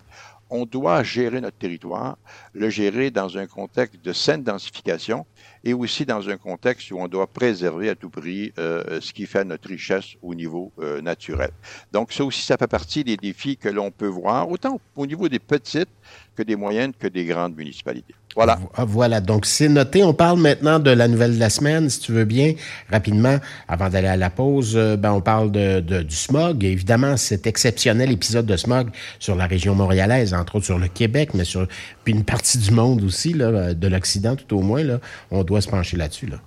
on 0.52 0.66
doit 0.66 1.02
gérer 1.02 1.40
notre 1.42 1.58
territoire, 1.58 2.18
le 2.54 2.70
gérer 2.70 3.10
dans 3.10 3.38
un 3.38 3.48
contexte 3.48 4.04
de 4.04 4.14
saine 4.14 4.44
densification 4.44 5.26
et 5.64 5.74
aussi 5.74 6.06
dans 6.06 6.30
un 6.30 6.38
contexte 6.38 6.92
où 6.92 7.00
on 7.00 7.08
doit 7.08 7.28
préserver 7.28 7.90
à 7.90 7.96
tout 7.96 8.10
prix 8.10 8.52
euh, 8.60 9.00
ce 9.00 9.14
qui 9.14 9.26
fait 9.26 9.46
notre 9.46 9.70
richesse 9.70 10.16
au 10.22 10.36
niveau 10.36 10.72
euh, 10.80 11.02
naturel. 11.02 11.52
Donc 11.94 12.12
ça 12.12 12.26
aussi, 12.26 12.42
ça 12.42 12.58
fait 12.58 12.68
partie 12.68 13.04
des 13.04 13.16
défis 13.16 13.56
que 13.56 13.70
l'on 13.70 13.92
peut 13.92 14.08
voir, 14.08 14.50
autant 14.50 14.80
au 14.96 15.08
niveau 15.08 15.30
des 15.30 15.40
petites 15.40 15.90
que 16.36 16.44
des 16.44 16.58
moyennes 16.58 16.94
que 16.94 17.08
des 17.08 17.26
grandes 17.26 17.56
municipalités. 17.56 18.16
Voilà. 18.36 18.60
Ah, 18.76 18.86
voilà, 18.86 19.20
donc 19.20 19.46
c'est 19.46 19.68
noté. 19.68 20.04
On 20.04 20.14
parle 20.14 20.40
maintenant 20.40 20.80
de 20.80 20.92
la 20.92 21.08
nouvelle 21.08 21.36
de 21.36 21.40
la 21.40 21.50
semaine, 21.50 21.90
si 21.90 22.00
tu 22.00 22.12
veux 22.12 22.26
bien, 22.26 22.54
rapidement, 22.90 23.38
avant 23.68 23.90
d'aller 23.90 24.08
à 24.08 24.18
la 24.18 24.30
pause. 24.30 24.74
Euh, 24.76 24.96
ben, 24.96 25.12
on 25.12 25.22
parle 25.22 25.52
de, 25.52 25.80
du 25.80 26.16
smog. 26.16 26.64
évidemment, 26.64 27.18
cet 27.18 27.46
exceptionnel 27.46 28.12
épisode 28.12 28.46
de 28.46 28.56
smog 28.56 28.90
sur 29.20 29.36
la 29.36 29.48
région 29.48 29.76
montréalaise, 29.76 30.34
entre 30.34 30.56
autres 30.56 30.66
sur 30.66 30.80
le 30.80 30.88
Québec, 30.88 31.32
mais 31.34 31.44
sur 31.44 31.68
une 32.06 32.24
partie 32.24 32.58
du 32.58 32.72
monde 32.72 33.04
aussi, 33.04 33.34
là, 33.34 33.74
de 33.74 33.88
l'Occident 33.88 34.36
tout 34.36 34.58
au 34.58 34.62
moins, 34.62 34.84
là, 34.84 35.00
on 35.30 35.44
doit 35.44 35.62
se 35.62 35.70
pencher 35.70 35.98
là-dessus. 35.98 36.28
Là. 36.28 36.38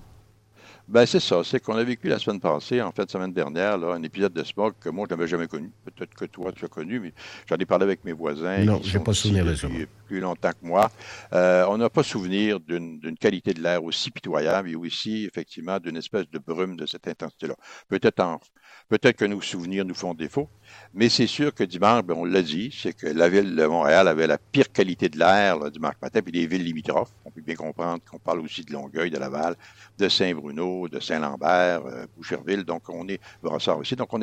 Ben, 0.87 1.07
c'est 1.07 1.21
ça. 1.21 1.43
C'est 1.43 1.61
qu'on 1.61 1.77
a 1.77 1.85
vécu 1.85 2.09
la 2.09 2.19
semaine 2.19 2.41
passée, 2.41 2.83
en 2.83 2.93
fait, 2.93 3.11
semaine 3.11 3.33
dernière, 3.33 3.79
là, 3.79 3.95
un 3.95 4.03
épisode 4.03 4.35
de 4.35 4.45
smog 4.45 4.75
que 4.79 4.91
moi, 4.91 5.07
je 5.09 5.15
n'avais 5.15 5.27
jamais 5.27 5.47
connu. 5.47 5.71
Peut-être 5.85 6.15
que 6.15 6.27
toi, 6.27 6.53
tu 6.53 6.65
as 6.67 6.69
connu, 6.69 7.01
mais 7.01 7.15
j'en 7.49 7.57
ai 7.57 7.65
parlé 7.65 7.85
avec 7.85 8.05
mes 8.05 8.13
voisins. 8.13 8.59
Non, 8.65 8.81
je 8.83 8.99
n'ai 8.99 9.03
pas 9.03 9.15
souvenir 9.15 9.47
de 9.47 9.55
ça. 9.55 9.67
Plus 10.07 10.21
longtemps 10.21 10.51
que 10.51 10.67
moi. 10.67 10.91
Euh, 11.33 11.65
on 11.71 11.79
n'a 11.79 11.89
pas 11.89 12.03
souvenir 12.03 12.61
d'une 12.61 13.17
qualité 13.19 13.55
de 13.55 13.63
l'air 13.63 13.83
aussi 13.83 14.11
pitoyable 14.11 14.69
et 14.69 14.75
aussi, 14.75 15.25
effectivement, 15.25 15.79
d'une 15.79 15.97
espèce 15.97 16.29
de 16.31 16.39
brume 16.39 16.77
de 16.77 16.85
cette 16.85 17.09
intensité-là. 17.09 17.55
Peut-être 17.89 18.23
peut-être 18.89 19.17
que 19.17 19.25
nos 19.25 19.41
souvenirs 19.41 19.85
nous 19.85 19.95
font 19.95 20.15
défaut, 20.15 20.49
mais 20.93 21.09
c'est 21.09 21.27
sûr 21.27 21.55
que 21.55 21.65
dimanche, 21.65 22.03
ben, 22.05 22.15
on 22.17 22.25
l'a 22.25 22.43
dit, 22.43 22.77
c'est 22.77 22.93
que 22.93 23.07
la 23.07 23.29
ville 23.29 23.57
de 23.57 23.67
Montréal 23.67 24.09
avait 24.09 24.27
la 24.27 24.39
pire 24.39 24.71
qualité 24.71 25.09
de 25.09 25.19
l'air 25.19 25.71
dimanche 25.71 25.95
matin, 26.03 26.21
puis 26.21 26.33
les 26.33 26.47
villes 26.47 26.65
limitrophes. 26.65 27.13
On 27.25 27.31
peut 27.31 27.41
bien 27.41 27.55
comprendre 27.55 28.03
qu'on 28.09 28.19
parle 28.19 28.41
aussi 28.41 28.63
de 28.65 28.73
Longueuil, 28.73 29.11
de 29.11 29.19
Laval, 29.19 29.57
de 29.99 30.09
Saint-Bruno, 30.09 30.74
de 30.91 31.01
Saint-Lambert, 31.01 31.83
euh, 31.87 32.07
Boucherville. 32.17 32.65
Donc, 32.65 32.83
on 32.89 33.07
est 33.09 33.21
Brossard 33.43 33.79
aussi. 33.79 33.97
Donc, 33.97 34.13
on, 34.13 34.21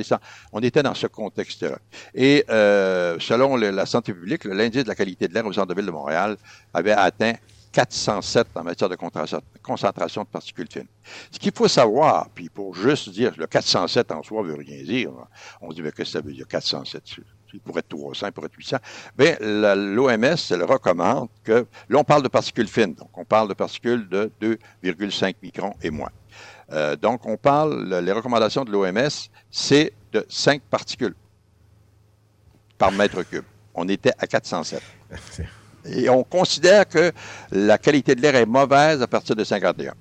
on 0.53 0.59
était 0.61 0.83
dans 0.83 0.93
ce 0.93 1.07
contexte-là. 1.07 1.77
Et 2.13 2.45
euh, 2.49 3.17
selon 3.19 3.55
la 3.55 3.85
santé 3.85 4.13
publique, 4.13 4.45
l'indice 4.45 4.83
de 4.83 4.89
la 4.89 4.95
qualité 4.95 5.27
de 5.27 5.33
l'air 5.33 5.45
au 5.45 5.53
centre-ville 5.53 5.85
de 5.85 5.91
Montréal 5.91 6.37
avait 6.73 6.91
atteint 6.91 7.33
407 7.71 8.47
en 8.55 8.63
matière 8.63 8.89
de 8.89 8.97
concentration 9.61 10.23
de 10.23 10.27
particules 10.27 10.67
fines. 10.69 10.87
Ce 11.31 11.39
qu'il 11.39 11.53
faut 11.55 11.67
savoir, 11.67 12.29
puis 12.29 12.49
pour 12.49 12.75
juste 12.75 13.09
dire 13.09 13.33
le 13.37 13.47
407 13.47 14.11
en 14.11 14.23
soi 14.23 14.43
veut 14.43 14.55
rien 14.55 14.83
dire, 14.83 15.11
on 15.61 15.69
se 15.69 15.75
dit, 15.75 15.81
mais 15.81 15.91
qu'est-ce 15.91 16.13
que 16.13 16.19
ça 16.19 16.21
veut 16.21 16.33
dire 16.33 16.47
407? 16.47 17.03
Il 17.53 17.59
pourrait 17.59 17.79
être 17.79 17.89
300, 17.89 18.27
il 18.27 18.31
pourrait 18.31 18.47
être 18.47 18.57
800. 18.57 18.77
Bien, 19.17 19.35
l'OMS, 19.39 20.35
elle 20.51 20.63
recommande 20.63 21.29
que, 21.43 21.65
là, 21.89 21.99
on 21.99 22.03
parle 22.03 22.23
de 22.23 22.27
particules 22.27 22.67
fines, 22.67 22.93
donc 22.93 23.09
on 23.17 23.25
parle 23.25 23.49
de 23.49 23.53
particules 23.53 24.07
de 24.09 24.31
2,5 24.41 25.35
microns 25.41 25.73
et 25.81 25.89
moins. 25.89 26.11
Euh, 26.71 26.95
donc, 26.95 27.25
on 27.25 27.37
parle, 27.37 27.99
les 27.99 28.11
recommandations 28.11 28.63
de 28.63 28.71
l'OMS, 28.71 29.09
c'est 29.49 29.93
de 30.13 30.25
5 30.29 30.61
particules 30.61 31.15
par 32.77 32.91
mètre 32.91 33.23
cube. 33.23 33.43
On 33.73 33.87
était 33.87 34.13
à 34.17 34.27
407. 34.27 34.81
Et 35.85 36.09
on 36.09 36.23
considère 36.23 36.87
que 36.87 37.11
la 37.51 37.77
qualité 37.79 38.13
de 38.13 38.21
l'air 38.21 38.35
est 38.35 38.45
mauvaise 38.45 39.01
à 39.01 39.07
partir 39.07 39.35
de 39.35 39.43
51. 39.43 39.93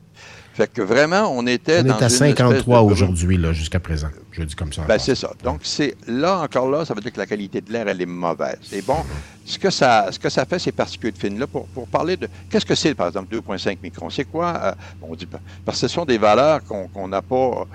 Fait 0.60 0.70
que 0.70 0.82
vraiment, 0.82 1.32
on 1.34 1.46
était 1.46 1.80
on 1.80 1.84
dans 1.84 1.98
est 2.00 2.04
à 2.04 2.08
53 2.10 2.82
aujourd'hui, 2.82 3.38
là, 3.38 3.54
jusqu'à 3.54 3.80
présent. 3.80 4.10
Je 4.30 4.42
dis 4.42 4.54
comme 4.54 4.70
ça. 4.74 4.82
Ben, 4.82 4.98
c'est 4.98 5.14
ça. 5.14 5.32
Donc, 5.42 5.60
c'est 5.62 5.96
là, 6.06 6.38
encore 6.40 6.70
là, 6.70 6.84
ça 6.84 6.92
veut 6.92 7.00
dire 7.00 7.14
que 7.14 7.18
la 7.18 7.24
qualité 7.24 7.62
de 7.62 7.72
l'air, 7.72 7.88
elle 7.88 8.02
est 8.02 8.04
mauvaise. 8.04 8.58
Et 8.70 8.82
bon, 8.82 8.98
ce 9.46 9.58
que 9.58 9.70
ça, 9.70 10.08
ce 10.12 10.18
que 10.18 10.28
ça 10.28 10.44
fait, 10.44 10.58
ces 10.58 10.72
particules 10.72 11.14
fines-là, 11.16 11.46
pour, 11.46 11.66
pour 11.68 11.88
parler 11.88 12.18
de. 12.18 12.28
Qu'est-ce 12.50 12.66
que 12.66 12.74
c'est, 12.74 12.94
par 12.94 13.06
exemple, 13.06 13.34
2,5 13.34 13.78
microns? 13.82 14.10
C'est 14.10 14.26
quoi? 14.26 14.54
Euh, 14.62 14.72
on 15.00 15.14
dit, 15.14 15.26
parce 15.64 15.80
que 15.80 15.88
ce 15.88 15.94
sont 15.94 16.04
des 16.04 16.18
valeurs 16.18 16.60
qu'on 16.62 17.08
n'a 17.08 17.22
pas 17.22 17.66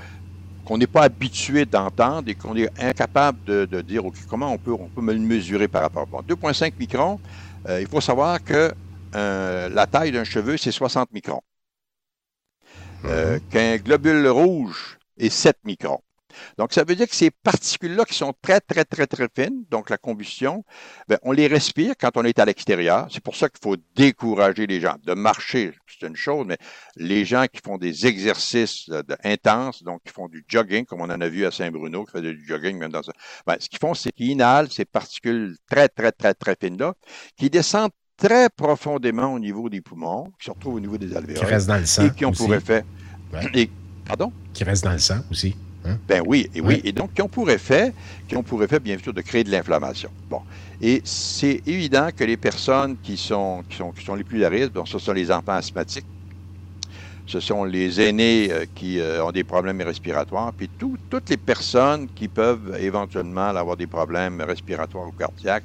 qu'on 0.64 0.78
n'est 0.78 0.86
pas 0.86 1.06
habitué 1.06 1.66
d'entendre 1.66 2.30
et 2.30 2.36
qu'on 2.36 2.56
est 2.56 2.70
incapable 2.80 3.40
de, 3.48 3.82
dire 3.82 4.06
OK, 4.06 4.14
comment 4.30 4.52
on 4.52 4.60
peut, 4.60 4.74
on 4.74 4.90
peut 4.90 5.12
le 5.12 5.20
mesurer 5.20 5.68
par 5.68 5.82
rapport? 5.82 6.06
Bon, 6.06 6.22
2,5 6.22 6.74
microns, 6.78 7.20
euh, 7.68 7.82
il 7.82 7.88
faut 7.88 8.02
savoir 8.02 8.44
que 8.44 8.72
euh, 9.16 9.70
la 9.70 9.88
taille 9.88 10.12
d'un 10.12 10.24
cheveu, 10.24 10.58
c'est 10.58 10.72
60 10.72 11.12
microns. 11.12 11.42
Euh. 13.08 13.40
Qu'un 13.52 13.78
globule 13.78 14.28
rouge 14.28 14.98
est 15.18 15.30
7 15.30 15.58
microns. 15.64 16.02
Donc, 16.58 16.74
ça 16.74 16.84
veut 16.84 16.96
dire 16.96 17.08
que 17.08 17.16
ces 17.16 17.32
particules-là 17.32 18.06
qui 18.06 18.16
sont 18.16 18.34
très, 18.42 18.60
très, 18.60 18.84
très, 18.84 19.08
très 19.08 19.28
fines, 19.34 19.64
donc 19.70 19.90
la 19.90 19.98
combustion, 19.98 20.64
ben, 21.08 21.18
on 21.24 21.32
les 21.32 21.48
respire 21.48 21.94
quand 22.00 22.18
on 22.18 22.24
est 22.24 22.40
à 22.40 22.46
l'extérieur. 22.46 23.08
C'est 23.12 23.24
pour 23.24 23.36
ça 23.36 23.48
qu'il 23.50 23.60
faut 23.62 23.78
décourager 23.96 24.68
les 24.68 24.80
gens. 24.80 24.96
De 25.04 25.14
marcher, 25.14 25.74
c'est 25.88 26.08
une 26.08 26.16
chose, 26.16 26.46
mais 26.48 26.58
les 26.96 27.26
gens 27.26 27.46
qui 27.52 27.62
font 27.64 27.78
des 27.78 28.08
exercices 28.08 28.90
intenses, 29.24 29.84
donc 29.84 30.02
qui 30.04 30.12
font 30.12 30.28
du 30.28 30.44
jogging, 30.48 30.86
comme 30.86 31.02
on 31.02 31.06
en 31.10 31.22
a 31.22 31.28
vu 31.28 31.46
à 31.46 31.52
Saint-Bruno, 31.52 32.06
qui 32.06 32.12
fait 32.12 32.22
du 32.22 32.46
jogging 32.46 32.78
même 32.78 32.92
dans 32.92 33.04
ça, 33.04 33.14
ben, 33.46 33.56
ce 33.60 33.70
qu'ils 33.70 33.80
font, 33.80 33.94
c'est 33.94 34.12
qu'ils 34.12 34.32
inhalent 34.32 34.70
ces 34.70 34.86
particules 34.86 35.56
très, 35.70 35.90
très, 35.90 36.12
très, 36.12 36.34
très 36.34 36.56
fines-là, 36.60 36.96
qui 37.38 37.50
descendent 37.50 37.92
très 38.18 38.50
profondément 38.50 39.34
au 39.34 39.40
niveau 39.40 39.70
des 39.70 39.82
poumons, 39.82 40.32
qui 40.40 40.46
se 40.46 40.52
retrouvent 40.52 40.76
au 40.76 40.80
niveau 40.80 40.98
des 40.98 41.16
alvéoles. 41.16 41.40
Qui 41.40 41.46
restent 41.46 41.68
dans 41.68 41.78
le 41.78 41.86
sang. 41.86 42.06
Et 42.06 42.12
qui 42.12 42.26
ont 42.26 42.32
pour 42.32 42.54
effet. 42.54 42.84
pardon? 44.06 44.32
Qui 44.54 44.64
restent 44.64 44.84
dans 44.86 44.92
le 44.92 45.00
sang 45.00 45.20
aussi. 45.32 45.56
Hein? 45.86 45.98
Ben 46.08 46.24
oui, 46.26 46.50
et 46.56 46.62
oui. 46.62 46.82
Et 46.84 46.92
donc, 46.92 47.14
qui 47.14 47.22
ont 47.22 47.28
pour 47.28 47.50
effet, 47.50 47.94
qui 48.28 48.36
ont 48.36 48.44
pour 48.44 48.64
effet, 48.64 48.80
bien 48.80 48.98
sûr, 48.98 49.14
de 49.14 49.22
créer 49.22 49.44
de 49.44 49.52
l'inflammation. 49.52 50.10
Bon. 50.30 50.42
Et 50.82 51.02
c'est 51.04 51.62
évident 51.68 52.10
que 52.16 52.24
les 52.24 52.38
personnes 52.38 52.98
qui 53.02 53.18
sont, 53.18 53.64
qui 53.70 53.78
sont, 53.78 53.92
qui 53.92 54.04
sont 54.04 54.16
les 54.16 54.24
plus 54.24 54.44
à 54.44 54.50
risque, 54.50 54.72
ce 54.86 55.00
sont 55.00 55.14
les 55.14 55.32
enfants 55.32 55.54
asthmatiques, 55.54 56.06
ce 57.28 57.40
sont 57.40 57.64
les 57.64 58.02
aînés 58.02 58.50
euh, 58.52 58.66
qui 58.76 59.00
euh, 59.00 59.24
ont 59.24 59.32
des 59.32 59.44
problèmes 59.44 59.82
respiratoires, 59.82 60.54
puis 60.54 60.70
toutes 60.78 61.30
les 61.30 61.38
personnes 61.38 62.08
qui 62.14 62.28
peuvent 62.28 62.78
éventuellement 62.80 63.48
avoir 63.48 63.78
des 63.78 63.88
problèmes 63.88 64.42
respiratoires 64.42 65.08
ou 65.08 65.12
cardiaques. 65.12 65.64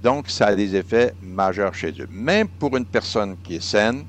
Donc, 0.00 0.28
ça 0.28 0.48
a 0.48 0.54
des 0.54 0.76
effets 0.76 1.14
majeurs 1.20 1.74
chez 1.74 1.92
eux. 2.00 2.06
Même 2.10 2.48
pour 2.58 2.76
une 2.76 2.86
personne 2.86 3.36
qui 3.38 3.56
est 3.56 3.60
saine, 3.60 4.06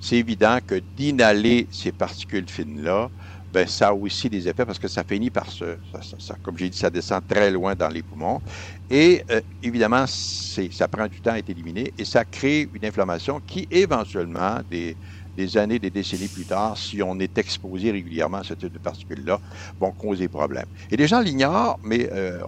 c'est 0.00 0.16
évident 0.16 0.58
que 0.66 0.76
d'inhaler 0.96 1.68
ces 1.70 1.92
particules 1.92 2.48
fines-là, 2.48 3.10
ben, 3.52 3.66
ça 3.66 3.88
a 3.88 3.92
aussi 3.92 4.30
des 4.30 4.48
effets 4.48 4.64
parce 4.64 4.78
que 4.78 4.88
ça 4.88 5.02
finit 5.04 5.30
par 5.30 5.50
se, 5.50 5.78
ça, 6.18 6.36
comme 6.42 6.56
j'ai 6.56 6.70
dit, 6.70 6.78
ça 6.78 6.88
descend 6.88 7.20
très 7.26 7.50
loin 7.50 7.74
dans 7.74 7.88
les 7.88 8.02
poumons. 8.02 8.40
Et 8.88 9.24
euh, 9.30 9.40
évidemment, 9.60 10.04
ça 10.06 10.88
prend 10.88 11.06
du 11.08 11.20
temps 11.20 11.32
à 11.32 11.38
être 11.38 11.50
éliminé 11.50 11.92
et 11.98 12.04
ça 12.04 12.24
crée 12.24 12.68
une 12.72 12.84
inflammation 12.84 13.40
qui, 13.40 13.66
éventuellement, 13.70 14.60
des, 14.68 14.96
années, 15.56 15.78
des 15.78 15.90
décennies 15.90 16.28
plus 16.28 16.46
tard, 16.46 16.78
si 16.78 17.02
on 17.02 17.18
est 17.18 17.36
exposé 17.38 17.90
régulièrement 17.90 18.38
à 18.38 18.44
ce 18.44 18.54
type 18.54 18.72
de 18.72 18.78
particules-là, 18.78 19.40
vont 19.80 19.92
causer 19.92 20.28
problème. 20.28 20.66
Et 20.90 20.96
les 20.96 21.08
gens 21.08 21.20
l'ignorent, 21.20 21.78
mais 21.82 22.08
euh, 22.12 22.40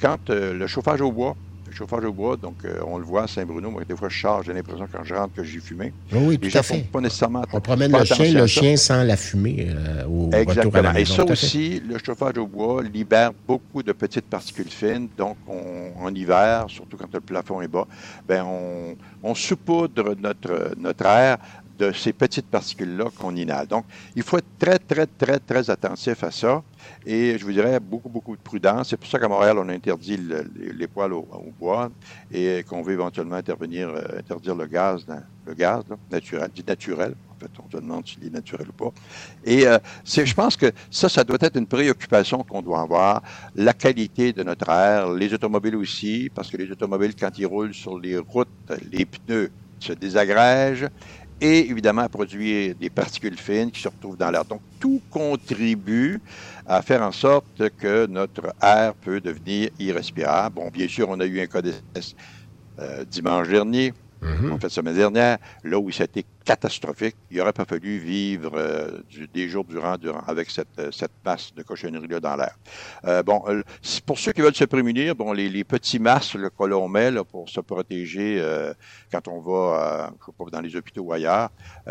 quand 0.00 0.30
euh, 0.30 0.54
le 0.54 0.66
chauffage 0.66 1.00
au 1.02 1.12
bois, 1.12 1.36
chauffage 1.72 2.04
au 2.04 2.12
bois, 2.12 2.36
donc 2.36 2.56
euh, 2.64 2.80
on 2.86 2.98
le 2.98 3.04
voit 3.04 3.24
à 3.24 3.26
Saint-Bruno. 3.26 3.70
Moi, 3.70 3.82
des 3.84 3.96
fois, 3.96 4.08
je 4.08 4.14
charge, 4.14 4.46
j'ai 4.46 4.52
l'impression 4.52 4.86
quand 4.90 5.04
je 5.04 5.14
rentre 5.14 5.34
que 5.34 5.44
j'ai 5.44 5.60
fumé. 5.60 5.92
Oui, 6.12 6.38
tout 6.38 6.56
à 6.56 6.62
fait. 6.62 6.84
Pas 6.90 7.00
nécessairement 7.00 7.42
on 7.52 7.60
promène 7.60 7.92
le 7.92 8.04
chien, 8.04 8.32
le 8.32 8.46
chien 8.46 8.76
sans 8.76 9.02
la 9.02 9.16
fumée 9.16 9.68
euh, 9.70 10.04
au 10.06 10.30
Exactement. 10.32 10.64
retour 10.64 10.76
à 10.76 10.82
la 10.82 10.92
maison. 10.92 11.14
Et 11.14 11.16
ça 11.16 11.24
aussi, 11.24 11.82
le 11.86 11.98
chauffage 12.04 12.38
au 12.38 12.46
bois 12.46 12.82
libère 12.82 13.32
beaucoup 13.46 13.82
de 13.82 13.92
petites 13.92 14.26
particules 14.26 14.68
fines. 14.70 15.08
Donc, 15.16 15.36
en 15.48 16.14
hiver, 16.14 16.66
surtout 16.68 16.96
quand 16.96 17.12
le 17.12 17.20
plafond 17.20 17.60
est 17.60 17.68
bas, 17.68 17.86
ben 18.26 18.44
on, 18.44 18.96
on 19.22 19.34
saupoudre 19.34 20.14
notre, 20.20 20.74
notre 20.78 21.06
air 21.06 21.38
de 21.78 21.92
ces 21.92 22.12
petites 22.12 22.46
particules-là 22.46 23.06
qu'on 23.18 23.34
inhale. 23.36 23.66
Donc, 23.66 23.84
il 24.14 24.22
faut 24.22 24.38
être 24.38 24.58
très, 24.58 24.78
très, 24.78 25.06
très, 25.06 25.38
très 25.38 25.70
attentif 25.70 26.22
à 26.22 26.30
ça. 26.30 26.62
Et 27.06 27.38
je 27.38 27.44
vous 27.44 27.52
dirais 27.52 27.78
beaucoup, 27.80 28.08
beaucoup 28.08 28.36
de 28.36 28.42
prudence. 28.42 28.90
C'est 28.90 28.96
pour 28.96 29.08
ça 29.08 29.18
qu'à 29.18 29.28
Montréal, 29.28 29.58
on 29.58 29.68
interdit 29.68 30.18
les, 30.56 30.86
poils 30.86 31.12
au, 31.12 31.26
bois 31.58 31.90
et 32.32 32.64
qu'on 32.68 32.82
veut 32.82 32.92
éventuellement 32.92 33.36
intervenir, 33.36 33.88
euh, 33.88 34.18
interdire 34.18 34.54
le 34.54 34.66
gaz, 34.66 35.06
le 35.46 35.54
gaz 35.54 35.84
naturel, 36.10 36.50
dit 36.54 36.64
naturel. 36.66 37.14
En 37.30 37.40
fait, 37.40 37.50
on 37.64 37.70
se 37.70 37.76
demande 37.76 38.06
s'il 38.06 38.26
est 38.26 38.30
naturel 38.30 38.68
ou 38.68 38.72
pas. 38.72 38.92
Et 39.44 39.66
euh, 39.66 39.78
je 40.04 40.34
pense 40.34 40.56
que 40.56 40.70
ça, 40.90 41.08
ça 41.08 41.24
doit 41.24 41.38
être 41.40 41.56
une 41.56 41.66
préoccupation 41.66 42.44
qu'on 42.44 42.62
doit 42.62 42.80
avoir. 42.80 43.22
La 43.56 43.72
qualité 43.72 44.32
de 44.32 44.42
notre 44.42 44.68
air, 44.68 45.12
les 45.12 45.32
automobiles 45.34 45.76
aussi, 45.76 46.30
parce 46.34 46.50
que 46.50 46.56
les 46.56 46.70
automobiles, 46.70 47.14
quand 47.18 47.36
ils 47.38 47.46
roulent 47.46 47.74
sur 47.74 47.98
les 47.98 48.18
routes, 48.18 48.48
les 48.92 49.04
pneus 49.04 49.50
se 49.80 49.92
désagrègent 49.92 50.88
et 51.42 51.68
évidemment 51.68 52.02
à 52.02 52.08
produire 52.08 52.74
des 52.76 52.88
particules 52.88 53.36
fines 53.36 53.72
qui 53.72 53.80
se 53.82 53.88
retrouvent 53.88 54.16
dans 54.16 54.30
l'air. 54.30 54.44
Donc, 54.44 54.60
tout 54.78 55.02
contribue 55.10 56.20
à 56.64 56.80
faire 56.82 57.02
en 57.02 57.10
sorte 57.10 57.68
que 57.80 58.06
notre 58.06 58.54
air 58.62 58.94
peut 58.94 59.20
devenir 59.20 59.70
irrespirable. 59.80 60.54
Bon, 60.54 60.68
bien 60.68 60.86
sûr, 60.86 61.08
on 61.08 61.18
a 61.18 61.26
eu 61.26 61.40
un 61.40 61.46
cas 61.46 61.60
d'essai 61.60 62.14
euh, 62.78 63.04
dimanche 63.04 63.48
dernier, 63.48 63.92
mm-hmm. 64.22 64.52
en 64.52 64.58
fait, 64.58 64.68
semaine 64.68 64.94
dernière, 64.94 65.38
là 65.64 65.78
où 65.80 65.90
ça 65.90 66.04
a 66.04 66.04
été 66.04 66.24
catastrophique. 66.44 67.16
Il 67.30 67.38
n'aurait 67.38 67.52
pas 67.52 67.64
fallu 67.64 67.98
vivre 67.98 68.52
euh, 68.54 69.00
des 69.32 69.48
jours 69.48 69.64
durant, 69.64 69.96
durant 69.96 70.22
avec 70.26 70.50
cette, 70.50 70.78
euh, 70.78 70.90
cette 70.90 71.12
masse 71.24 71.54
de 71.54 71.62
cochonnerie-là 71.62 72.20
dans 72.20 72.36
l'air. 72.36 72.56
Euh, 73.04 73.22
bon, 73.22 73.42
pour 74.06 74.18
ceux 74.18 74.32
qui 74.32 74.40
veulent 74.40 74.54
se 74.54 74.64
prémunir, 74.64 75.14
bon, 75.14 75.32
les, 75.32 75.64
petits 75.64 75.98
masques 75.98 76.36
que 76.36 76.64
l'on 76.64 76.88
met 76.88 77.10
là, 77.10 77.24
pour 77.24 77.48
se 77.48 77.60
protéger 77.60 78.42
quand 79.10 79.28
on 79.28 79.40
va 79.40 80.12
je 80.20 80.26
sais 80.26 80.32
pas, 80.36 80.44
dans 80.50 80.60
les 80.60 80.74
hôpitaux 80.74 81.02
ou 81.02 81.12
ailleurs, 81.12 81.50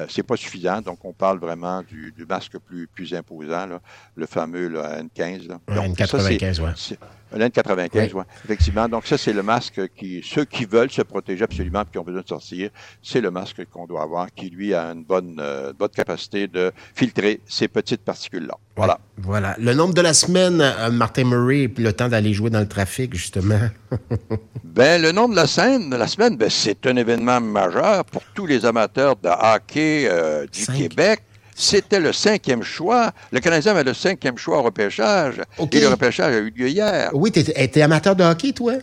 c'est 0.09 0.23
pas 0.23 0.35
suffisant. 0.35 0.81
Donc, 0.81 1.03
on 1.05 1.13
parle 1.13 1.39
vraiment 1.39 1.81
du, 1.81 2.11
du 2.11 2.25
masque 2.25 2.57
plus, 2.59 2.87
plus 2.87 3.13
imposant, 3.13 3.65
là, 3.65 3.81
le 4.15 4.25
fameux 4.25 4.67
là, 4.67 5.01
N15. 5.01 5.47
Là. 5.47 5.59
N95, 5.69 6.61
oui. 6.61 6.97
N95, 7.33 8.11
oui, 8.13 8.23
effectivement. 8.43 8.89
Donc, 8.89 9.07
ça, 9.07 9.17
c'est 9.17 9.33
le 9.33 9.43
masque 9.43 9.81
qui, 9.95 10.21
ceux 10.23 10.45
qui 10.45 10.65
veulent 10.65 10.91
se 10.91 11.01
protéger 11.01 11.43
absolument 11.43 11.81
et 11.81 11.85
qui 11.91 11.97
ont 11.97 12.03
besoin 12.03 12.21
de 12.21 12.27
sortir, 12.27 12.69
c'est 13.01 13.21
le 13.21 13.31
masque 13.31 13.65
qu'on 13.65 13.87
doit 13.87 14.03
avoir, 14.03 14.31
qui, 14.33 14.40
lui, 14.49 14.73
a 14.73 14.91
une 14.91 15.03
bonne, 15.03 15.37
euh, 15.39 15.73
bonne 15.77 15.89
capacité 15.89 16.47
de 16.47 16.71
filtrer 16.95 17.41
ces 17.47 17.67
petites 17.67 18.01
particules-là. 18.01 18.55
Voilà. 18.75 18.99
voilà. 19.17 19.55
Le 19.59 19.73
nombre 19.73 19.93
de 19.93 20.01
la 20.01 20.13
semaine, 20.13 20.61
euh, 20.61 20.89
Martin 20.91 21.25
Murray, 21.25 21.69
le 21.77 21.93
temps 21.93 22.07
d'aller 22.07 22.33
jouer 22.33 22.49
dans 22.49 22.59
le 22.59 22.67
trafic, 22.67 23.13
justement. 23.13 23.59
ben, 24.63 25.01
le 25.01 25.11
nombre 25.11 25.31
de 25.31 25.35
la 25.35 25.47
scène, 25.47 25.89
de 25.89 25.95
la 25.95 26.07
semaine, 26.07 26.37
ben, 26.37 26.49
c'est 26.49 26.85
un 26.87 26.95
événement 26.95 27.41
majeur 27.41 28.05
pour 28.05 28.23
tous 28.33 28.45
les 28.45 28.65
amateurs 28.65 29.15
de 29.17 29.29
hockey 29.29 30.07
euh, 30.09 30.45
du 30.47 30.65
Québec. 30.65 31.21
C'était 31.55 31.99
le 31.99 32.11
cinquième 32.13 32.63
choix. 32.63 33.11
Le 33.31 33.39
Canadien 33.39 33.73
avait 33.73 33.83
le 33.83 33.93
cinquième 33.93 34.37
choix 34.37 34.59
au 34.59 34.63
repêchage. 34.63 35.41
Et 35.71 35.79
le 35.79 35.89
repêchage 35.89 36.33
a 36.33 36.39
eu 36.39 36.49
lieu 36.49 36.69
hier. 36.69 37.11
Oui, 37.13 37.31
tu 37.31 37.39
étais 37.39 37.81
amateur 37.81 38.15
de 38.15 38.23
hockey, 38.23 38.51
toi? 38.51 38.73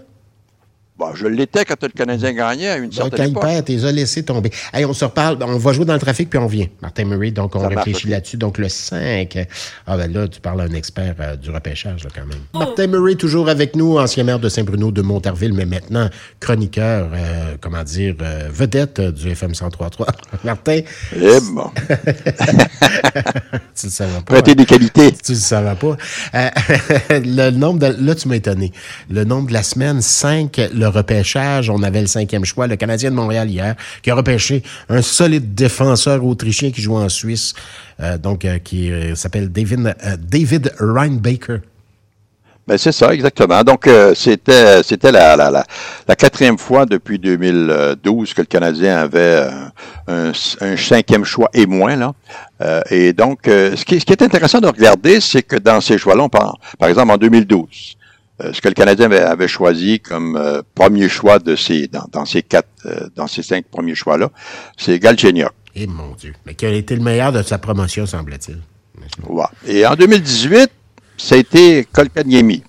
Bon, 0.98 1.14
je 1.14 1.28
l'étais 1.28 1.64
quand 1.64 1.80
le 1.80 1.90
Canadien 1.90 2.32
gagnait 2.32 2.68
à 2.70 2.76
une 2.76 2.90
certaine 2.90 3.30
époque. 3.30 3.42
Quand 3.44 3.48
il 3.48 3.54
perd, 3.54 3.66
t'es 3.66 3.92
laissé 3.92 4.24
tomber. 4.24 4.50
Hey, 4.72 4.84
on 4.84 4.92
se 4.92 5.04
reparle, 5.04 5.38
on 5.42 5.56
va 5.56 5.72
jouer 5.72 5.84
dans 5.84 5.92
le 5.92 6.00
trafic 6.00 6.28
puis 6.28 6.40
on 6.40 6.48
vient. 6.48 6.66
Martin 6.82 7.04
Murray, 7.04 7.30
donc 7.30 7.54
on 7.54 7.68
réfléchit 7.68 8.08
là-dessus. 8.08 8.36
Donc 8.36 8.58
le 8.58 8.68
5. 8.68 9.46
Ah 9.86 9.96
ben 9.96 10.12
là, 10.12 10.26
tu 10.26 10.40
parles 10.40 10.60
à 10.60 10.64
un 10.64 10.72
expert 10.72 11.14
euh, 11.20 11.36
du 11.36 11.50
repêchage 11.50 12.02
là, 12.02 12.10
quand 12.12 12.26
même. 12.26 12.40
Oh. 12.52 12.58
Martin 12.58 12.88
Murray, 12.88 13.14
toujours 13.14 13.48
avec 13.48 13.76
nous, 13.76 13.96
ancien 13.96 14.24
maire 14.24 14.40
de 14.40 14.48
Saint-Bruno 14.48 14.90
de 14.90 15.02
Montarville, 15.02 15.52
mais 15.52 15.66
maintenant 15.66 16.10
chroniqueur, 16.40 17.10
euh, 17.14 17.54
comment 17.60 17.84
dire, 17.84 18.16
euh, 18.20 18.48
vedette 18.50 19.00
du 19.00 19.30
FM 19.30 19.52
103.3. 19.52 20.04
Martin? 20.42 20.80
Eh 21.14 21.40
bon. 21.52 21.70
tu 23.76 23.86
le 23.86 23.90
savais 23.90 24.14
pas. 24.14 24.34
Prêter 24.34 24.56
des 24.56 24.66
qualités. 24.66 25.12
Tu 25.12 25.32
le 25.32 25.38
savais 25.38 25.76
pas. 25.76 25.96
le 27.10 27.50
nombre 27.50 27.78
de, 27.78 28.04
là, 28.04 28.16
tu 28.16 28.26
m'as 28.26 28.34
étonné. 28.34 28.72
Le 29.08 29.22
nombre 29.22 29.46
de 29.46 29.52
la 29.52 29.62
semaine, 29.62 30.00
5, 30.00 30.60
le 30.74 30.87
repêchage. 30.88 31.70
On 31.70 31.82
avait 31.82 32.00
le 32.00 32.06
cinquième 32.06 32.44
choix, 32.44 32.66
le 32.66 32.76
Canadien 32.76 33.10
de 33.10 33.16
Montréal 33.16 33.48
hier, 33.50 33.74
qui 34.02 34.10
a 34.10 34.14
repêché 34.14 34.62
un 34.88 35.02
solide 35.02 35.54
défenseur 35.54 36.24
autrichien 36.24 36.70
qui 36.70 36.82
joue 36.82 36.96
en 36.96 37.08
Suisse, 37.08 37.54
euh, 38.00 38.18
donc 38.18 38.44
euh, 38.44 38.58
qui 38.58 38.90
euh, 38.90 39.14
s'appelle 39.14 39.50
David, 39.50 39.94
David 40.18 40.72
Reinbaker. 40.78 41.60
Ben 42.66 42.76
c'est 42.76 42.92
ça, 42.92 43.14
exactement. 43.14 43.64
Donc, 43.64 43.88
c'était 44.14 44.82
c'était 44.82 45.10
la, 45.10 45.36
la, 45.36 45.64
la, 46.06 46.16
quatrième 46.16 46.58
fois 46.58 46.84
depuis 46.84 47.18
2012 47.18 48.34
que 48.34 48.42
le 48.42 48.46
Canadien 48.46 48.98
avait 48.98 49.48
un, 50.06 50.32
cinquième 50.76 51.24
choix 51.24 51.48
et 51.54 51.64
moins. 51.64 51.96
là. 51.96 52.12
et 52.90 53.14
donc, 53.14 53.38
ce, 53.46 53.82
qui, 53.86 53.98
ce 53.98 54.04
qui 54.04 54.12
est 54.12 54.20
intéressant 54.20 54.60
de 54.60 54.66
regarder, 54.66 55.18
c'est 55.22 55.42
que 55.42 55.56
dans 55.56 55.80
ces 55.80 55.96
choix-là, 55.96 56.24
on 56.24 56.28
par 56.28 56.58
exemple 56.82 57.10
en 57.10 57.16
2012, 57.16 57.64
euh, 57.66 57.97
ce 58.40 58.60
que 58.60 58.68
le 58.68 58.74
Canadien 58.74 59.10
avait, 59.10 59.48
choisi 59.48 60.00
comme 60.00 60.36
euh, 60.36 60.62
premier 60.74 61.08
choix 61.08 61.38
de 61.38 61.56
ces 61.56 61.88
dans, 61.88 62.06
dans 62.12 62.24
ces 62.24 62.42
quatre 62.42 62.68
euh, 62.86 63.08
dans 63.16 63.26
ces 63.26 63.42
cinq 63.42 63.66
premiers 63.66 63.94
choix 63.94 64.16
là, 64.16 64.30
c'est 64.76 64.98
Galchenyuk. 64.98 65.50
Et 65.74 65.82
eh, 65.82 65.86
mon 65.86 66.14
Dieu, 66.14 66.34
mais 66.46 66.54
qui 66.54 66.66
a 66.66 66.70
été 66.70 66.96
le 66.96 67.02
meilleur 67.02 67.32
de 67.32 67.42
sa 67.42 67.58
promotion 67.58 68.06
semble-t-il. 68.06 68.58
Ouais. 69.28 69.44
Et 69.66 69.86
en 69.86 69.94
2018, 69.94 70.70
ça 71.16 71.34
a 71.36 71.38
été 71.38 71.86
Kolkaniemi. 71.92 72.62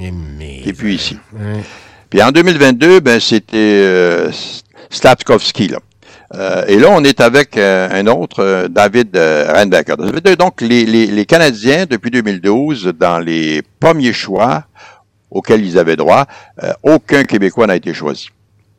Et 0.00 0.72
puis 0.72 0.94
ici. 0.94 1.18
Puis 2.10 2.22
en 2.22 2.30
2022, 2.30 3.00
ben 3.00 3.18
c'était 3.18 4.30
Statkovski 4.90 5.68
là. 5.68 5.80
Et 6.34 6.76
là, 6.76 6.88
on 6.90 7.04
est 7.04 7.20
avec 7.20 7.56
un 7.56 8.06
autre, 8.06 8.68
David 8.68 9.16
euh, 9.16 9.64
Donc, 10.36 10.60
les, 10.60 10.84
les, 10.84 11.06
les, 11.06 11.26
Canadiens, 11.26 11.86
depuis 11.86 12.10
2012, 12.10 12.92
dans 12.98 13.18
les 13.18 13.62
premiers 13.80 14.12
choix, 14.12 14.64
auxquels 15.30 15.64
ils 15.64 15.78
avaient 15.78 15.96
droit, 15.96 16.26
euh, 16.62 16.72
aucun 16.82 17.24
Québécois 17.24 17.66
n'a 17.66 17.76
été 17.76 17.94
choisi. 17.94 18.30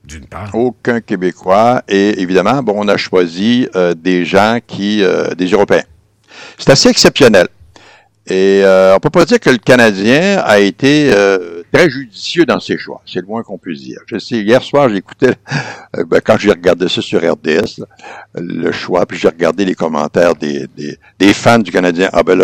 D'une 0.03 0.25
part. 0.25 0.49
Aucun 0.53 1.01
Québécois. 1.01 1.83
Et 1.87 2.21
évidemment, 2.21 2.63
bon, 2.63 2.73
on 2.77 2.87
a 2.87 2.97
choisi 2.97 3.67
euh, 3.75 3.93
des 3.93 4.25
gens 4.25 4.59
qui, 4.65 5.03
euh, 5.03 5.35
des 5.35 5.47
Européens. 5.47 5.83
C'est 6.57 6.71
assez 6.71 6.89
exceptionnel. 6.89 7.47
Et 8.27 8.61
euh, 8.63 8.95
on 8.95 8.99
peut 8.99 9.09
pas 9.09 9.25
dire 9.25 9.39
que 9.39 9.49
le 9.49 9.57
Canadien 9.57 10.39
a 10.45 10.59
été 10.59 11.11
très 11.71 11.89
judicieux 11.89 12.45
dans 12.45 12.59
ses 12.59 12.77
choix. 12.77 13.01
C'est 13.05 13.21
le 13.21 13.27
moins 13.27 13.43
qu'on 13.43 13.57
puisse 13.57 13.81
dire. 13.81 13.99
Je 14.07 14.17
sais, 14.17 14.41
hier 14.41 14.61
soir, 14.61 14.89
j'écoutais, 14.89 15.35
ben, 16.07 16.21
quand 16.23 16.37
j'ai 16.37 16.51
regardé 16.51 16.87
ça 16.87 17.01
sur 17.01 17.19
RDS, 17.19 17.83
le 18.35 18.71
choix, 18.71 19.05
puis 19.05 19.17
j'ai 19.17 19.29
regardé 19.29 19.65
les 19.65 19.75
commentaires 19.75 20.35
des, 20.35 20.67
fans 21.33 21.59
du 21.59 21.71
Canadien. 21.71 22.09
Ah 22.13 22.23
ben 22.23 22.39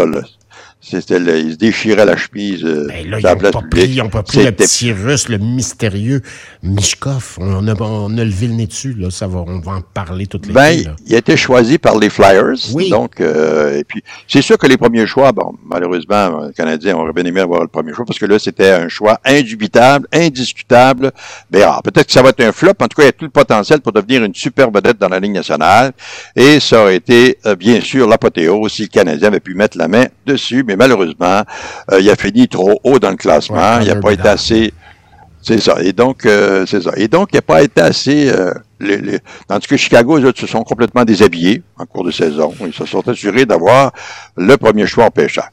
c'était 0.87 1.17
il 1.17 1.53
se 1.53 1.57
déchirait 1.57 2.05
la 2.05 2.15
chemise. 2.15 2.63
Euh, 2.63 2.87
ben 2.87 3.09
là, 3.09 3.19
ils 3.19 3.23
n'ont 3.23 3.51
pas, 3.51 3.61
pris, 3.61 4.01
pas 4.11 4.23
pris 4.23 4.43
le 4.43 4.51
petit 4.51 4.91
russe, 4.91 5.29
le 5.29 5.39
mystérieux 5.39 6.21
Mishkov. 6.61 7.37
On 7.39 7.67
a, 7.67 7.73
on 7.81 8.17
a 8.17 8.23
levé 8.23 8.47
le 8.47 8.53
nez 8.53 8.67
dessus, 8.67 8.93
là. 8.93 9.09
Ça 9.09 9.27
va, 9.27 9.39
on 9.39 9.59
va 9.59 9.73
en 9.73 9.81
parler 9.81 10.27
toutes 10.27 10.45
les 10.47 10.53
ben, 10.53 10.95
il 11.07 11.15
a 11.15 11.17
été 11.17 11.35
choisi 11.35 11.77
par 11.79 11.97
les 11.97 12.09
Flyers. 12.09 12.53
Oui. 12.73 12.89
Donc, 12.89 13.19
euh, 13.19 13.79
et 13.79 13.83
puis, 13.83 14.03
c'est 14.27 14.41
sûr 14.41 14.57
que 14.57 14.67
les 14.67 14.77
premiers 14.77 15.07
choix, 15.07 15.31
bon, 15.31 15.55
malheureusement, 15.65 16.45
les 16.47 16.53
Canadiens 16.53 16.95
auraient 16.97 17.13
bien 17.13 17.25
aimé 17.25 17.41
avoir 17.41 17.61
le 17.61 17.67
premier 17.67 17.93
choix 17.93 18.05
parce 18.05 18.19
que 18.19 18.25
là, 18.25 18.37
c'était 18.37 18.71
un 18.71 18.87
choix 18.87 19.19
indubitable, 19.25 20.07
indiscutable. 20.13 21.11
Ben, 21.49 21.63
ah, 21.67 21.81
peut-être 21.83 22.07
que 22.07 22.13
ça 22.13 22.21
va 22.21 22.29
être 22.29 22.41
un 22.41 22.51
flop. 22.51 22.73
En 22.79 22.87
tout 22.87 22.95
cas, 22.97 23.03
il 23.03 23.07
y 23.07 23.09
a 23.09 23.11
tout 23.11 23.25
le 23.25 23.31
potentiel 23.31 23.81
pour 23.81 23.91
devenir 23.91 24.23
une 24.23 24.35
super 24.35 24.69
vedette 24.69 24.99
dans 24.99 25.09
la 25.09 25.19
Ligue 25.19 25.33
nationale. 25.33 25.93
Et 26.35 26.59
ça 26.59 26.83
aurait 26.83 26.97
été, 26.97 27.37
euh, 27.45 27.55
bien 27.55 27.81
sûr, 27.81 28.07
l'apothéose 28.07 28.73
si 28.73 28.83
le 28.83 28.87
Canadien 28.87 29.29
avait 29.29 29.39
pu 29.39 29.55
mettre 29.55 29.77
la 29.77 29.87
main 29.87 30.05
dessus. 30.25 30.63
Mais 30.65 30.74
malheureusement, 30.75 31.43
euh, 31.91 31.99
il 31.99 32.09
a 32.09 32.15
fini 32.15 32.47
trop 32.47 32.79
haut 32.83 32.99
dans 32.99 33.11
le 33.11 33.15
classement. 33.15 33.79
il 33.81 33.87
n'a 33.87 33.95
pas 33.95 34.13
été 34.13 34.27
assez. 34.27 34.73
C'est 35.41 35.59
ça. 35.59 35.75
Et 35.81 35.93
donc, 35.93 36.25
euh, 36.25 36.65
c'est 36.65 36.81
ça. 36.81 36.91
Et 36.97 37.07
donc, 37.07 37.29
il 37.31 37.35
n'a 37.35 37.41
pas 37.41 37.61
été 37.61 37.81
assez 37.81 38.31
euh, 38.31 38.51
les, 38.79 38.97
les, 38.97 39.19
tandis 39.47 39.67
que 39.67 39.77
Chicago, 39.77 40.19
eux 40.19 40.25
autres, 40.25 40.39
se 40.39 40.47
sont 40.47 40.63
complètement 40.63 41.05
déshabillés 41.05 41.63
en 41.77 41.85
cours 41.85 42.03
de 42.03 42.11
saison. 42.11 42.53
Ils 42.65 42.73
se 42.73 42.85
sont 42.85 43.07
assurés 43.07 43.45
d'avoir 43.45 43.91
le 44.37 44.57
premier 44.57 44.85
choix 44.85 45.05
en 45.05 45.11
pêcheur. 45.11 45.49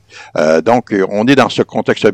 Donc, 0.64 0.94
on 1.10 1.26
est 1.26 1.34
dans 1.34 1.48
ce 1.48 1.62
contexte. 1.62 2.06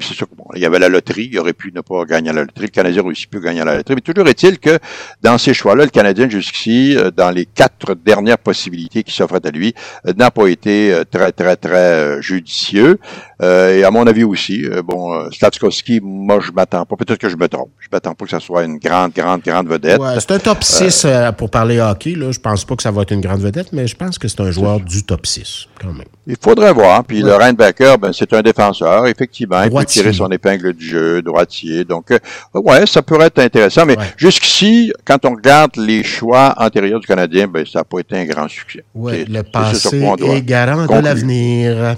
il 0.55 0.63
y 0.63 0.67
avait 0.67 0.79
la 0.79 0.89
loterie, 0.89 1.29
il 1.33 1.39
aurait 1.39 1.53
pu 1.53 1.73
ne 1.75 1.81
pas 1.81 2.05
gagner 2.05 2.33
la 2.33 2.43
loterie. 2.43 2.67
Le 2.67 2.69
Canadien 2.69 3.03
aurait 3.03 3.13
aussi 3.13 3.27
pu 3.27 3.41
gagner 3.41 3.65
la 3.65 3.77
loterie. 3.77 3.97
Mais 3.97 4.01
toujours 4.01 4.29
est-il 4.29 4.59
que 4.59 4.79
dans 5.23 5.39
ces 5.39 5.55
choix-là, 5.55 5.85
le 5.85 5.91
Canadien, 5.91 6.29
jusqu'ici, 6.29 6.97
euh, 6.97 7.11
dans 7.11 7.31
les 7.31 7.47
quatre 7.47 7.95
dernières 7.95 8.39
possibilités 8.39 9.03
qui 9.03 9.13
s'offraient 9.13 9.45
à 9.45 9.51
lui, 9.51 9.75
euh, 10.07 10.13
n'a 10.15 10.31
pas 10.31 10.47
été 10.47 10.93
euh, 10.93 11.05
très, 11.05 11.33
très, 11.33 11.57
très 11.57 12.23
judicieux. 12.23 12.99
et 13.41 13.85
à 13.85 13.91
mon 13.91 14.07
avis 14.07 14.25
aussi, 14.25 14.67
bon, 14.85 15.31
Statskowski, 15.31 16.01
moi, 16.03 16.41
je 16.41 16.51
m'attends 16.53 16.85
pas. 16.85 16.97
Peut-être 16.97 17.19
que 17.19 17.29
je 17.29 17.37
me 17.37 17.49
trompe. 17.49 17.71
Je 17.79 17.89
m'attends 17.91 18.15
pas 18.15 18.25
que 18.25 18.31
ça 18.31 18.41
soit 18.41 18.65
une 18.65 18.79
grande, 18.79 19.13
grande, 19.13 19.43
grande 19.43 19.69
vedette. 19.69 20.01
Ouais, 20.01 20.19
c'est 20.19 20.33
un 20.33 20.39
top 20.39 20.65
6 20.65 20.98
euh, 21.05 21.33
pour 21.33 21.51
parler 21.51 21.81
hockey, 21.81 22.15
là, 22.15 22.31
je 22.33 22.39
pense 22.39 22.65
pas 22.65 22.77
que 22.77 22.83
ça 22.83 22.91
va 22.91 23.03
être 23.03 23.13
une 23.13 23.21
grande 23.21 23.41
vedette, 23.41 23.73
mais 23.73 23.87
je 23.87 23.97
pense 23.97 24.19
que 24.19 24.29
c'est 24.29 24.41
un 24.41 24.51
joueur 24.51 24.81
du 24.81 25.03
top 25.03 25.27
6, 25.27 25.67
quand 25.81 25.93
même. 25.93 26.07
Il 26.27 26.37
faudrait 26.41 26.73
voir. 26.73 27.05
Puis 27.05 27.23
le 27.23 27.35
Reinbacker, 27.35 27.97
ben, 27.99 28.13
c'est 28.13 28.33
un 28.35 28.43
défenseur, 28.43 29.07
effectivement. 29.07 29.63
Il 29.63 29.71
peut 29.71 29.85
tirer 29.85 30.13
son 30.13 30.29
épingle 30.29 30.75
du 30.75 30.87
jeu, 30.87 31.23
droitier. 31.23 31.85
Donc, 31.85 32.11
euh, 32.11 32.19
ouais, 32.55 32.87
ça 32.87 33.01
pourrait 33.01 33.27
être 33.27 33.39
intéressant. 33.39 33.87
Mais 33.87 33.97
jusqu'ici, 34.17 34.93
quand 35.05 35.25
on 35.25 35.31
regarde 35.31 35.77
les 35.77 36.03
choix 36.05 36.55
antérieurs 36.59 37.01
du 37.01 37.07
Canadien, 37.07 37.49
ben, 37.49 37.65
ça 37.65 37.81
n'a 37.81 37.85
pas 37.85 38.01
été 38.01 38.17
un 38.17 38.27
grand 38.27 38.47
succès. 38.49 38.85
Oui, 38.95 39.25
le 39.27 39.43
passé 39.43 40.03
est 40.03 40.43
garant 40.43 40.87
de 40.87 41.03
l'avenir. 41.03 41.97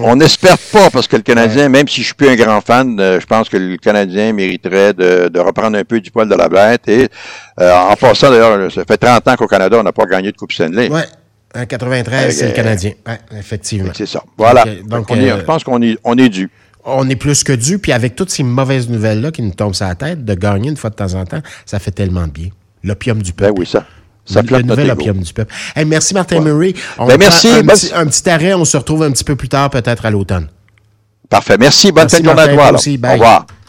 On 0.00 0.16
n'espère 0.16 0.58
pas, 0.58 0.88
parce 0.90 1.06
que 1.06 1.16
le 1.16 1.22
Canadien, 1.22 1.68
même 1.68 1.86
si 1.86 2.00
je 2.00 2.06
suis 2.06 2.14
plus 2.14 2.28
un 2.28 2.36
grand 2.36 2.60
fan, 2.60 2.98
euh, 2.98 3.20
je 3.20 3.26
pense 3.26 3.48
que 3.48 3.56
le 3.56 3.76
Canadien 3.76 4.32
mériterait 4.32 4.94
de, 4.94 5.28
de 5.28 5.40
reprendre 5.40 5.76
un 5.76 5.84
peu 5.84 6.00
du 6.00 6.10
poil 6.10 6.28
de 6.28 6.34
la 6.34 6.48
bête 6.48 6.88
et 6.88 7.08
euh, 7.60 7.72
en 7.72 7.96
passant, 7.96 8.30
d'ailleurs, 8.30 8.70
ça 8.70 8.84
fait 8.84 8.98
30 8.98 9.28
ans 9.28 9.36
qu'au 9.36 9.46
Canada, 9.46 9.78
on 9.78 9.82
n'a 9.82 9.92
pas 9.92 10.04
gagné 10.04 10.32
de 10.32 10.36
Coupe 10.36 10.52
Stanley. 10.52 10.88
Oui. 10.90 11.00
En 11.54 11.64
93, 11.64 12.36
c'est 12.36 12.48
le 12.48 12.52
Canadien. 12.52 12.92
Oui, 13.06 13.14
effectivement. 13.38 13.92
C'est 13.96 14.06
ça. 14.06 14.22
Voilà. 14.36 14.64
Donc, 14.84 15.10
on 15.10 15.16
est, 15.16 15.30
euh, 15.30 15.38
je 15.38 15.44
pense 15.44 15.64
qu'on 15.64 15.80
est, 15.80 15.96
on 16.04 16.18
est 16.18 16.28
dû. 16.28 16.50
On 16.84 17.08
est 17.08 17.16
plus 17.16 17.44
que 17.44 17.52
dû. 17.52 17.78
Puis 17.78 17.92
avec 17.92 18.14
toutes 18.14 18.30
ces 18.30 18.42
mauvaises 18.42 18.88
nouvelles-là 18.90 19.30
qui 19.30 19.42
nous 19.42 19.54
tombent 19.54 19.74
sur 19.74 19.86
la 19.86 19.94
tête, 19.94 20.24
de 20.24 20.34
gagner 20.34 20.68
une 20.68 20.76
fois 20.76 20.90
de 20.90 20.96
temps 20.96 21.14
en 21.14 21.24
temps, 21.24 21.40
ça 21.64 21.78
fait 21.78 21.92
tellement 21.92 22.26
de 22.26 22.32
bien. 22.32 22.48
L'opium 22.84 23.22
du 23.22 23.32
peuple. 23.32 23.52
Ben 23.52 23.60
oui, 23.60 23.66
ça. 23.66 23.86
Ça 24.26 24.42
le, 24.42 24.48
le 24.48 24.62
nouvel 24.62 24.90
opium 24.90 25.18
du 25.18 25.32
peuple. 25.32 25.54
merci 25.86 26.12
Martin 26.12 26.40
Murray. 26.40 26.74
On 26.98 27.06
ben 27.06 27.16
merci. 27.16 27.48
Un, 27.48 27.64
petit, 27.64 27.90
un, 27.94 28.06
petit, 28.06 28.28
arrêt. 28.28 28.54
On 28.54 28.64
se 28.64 28.76
retrouve 28.76 29.04
un 29.04 29.12
petit 29.12 29.24
peu 29.24 29.36
plus 29.36 29.48
tard, 29.48 29.70
peut-être 29.70 30.04
à 30.04 30.10
l'automne. 30.10 30.48
Parfait. 31.30 31.56
Merci. 31.58 31.90
Bonne 31.90 32.08
fin 32.08 32.20
de 32.20 32.24
journée 32.24 32.42
à 32.42 32.48
toi. 32.48 32.72
Au 32.72 33.12
revoir. 33.12 33.46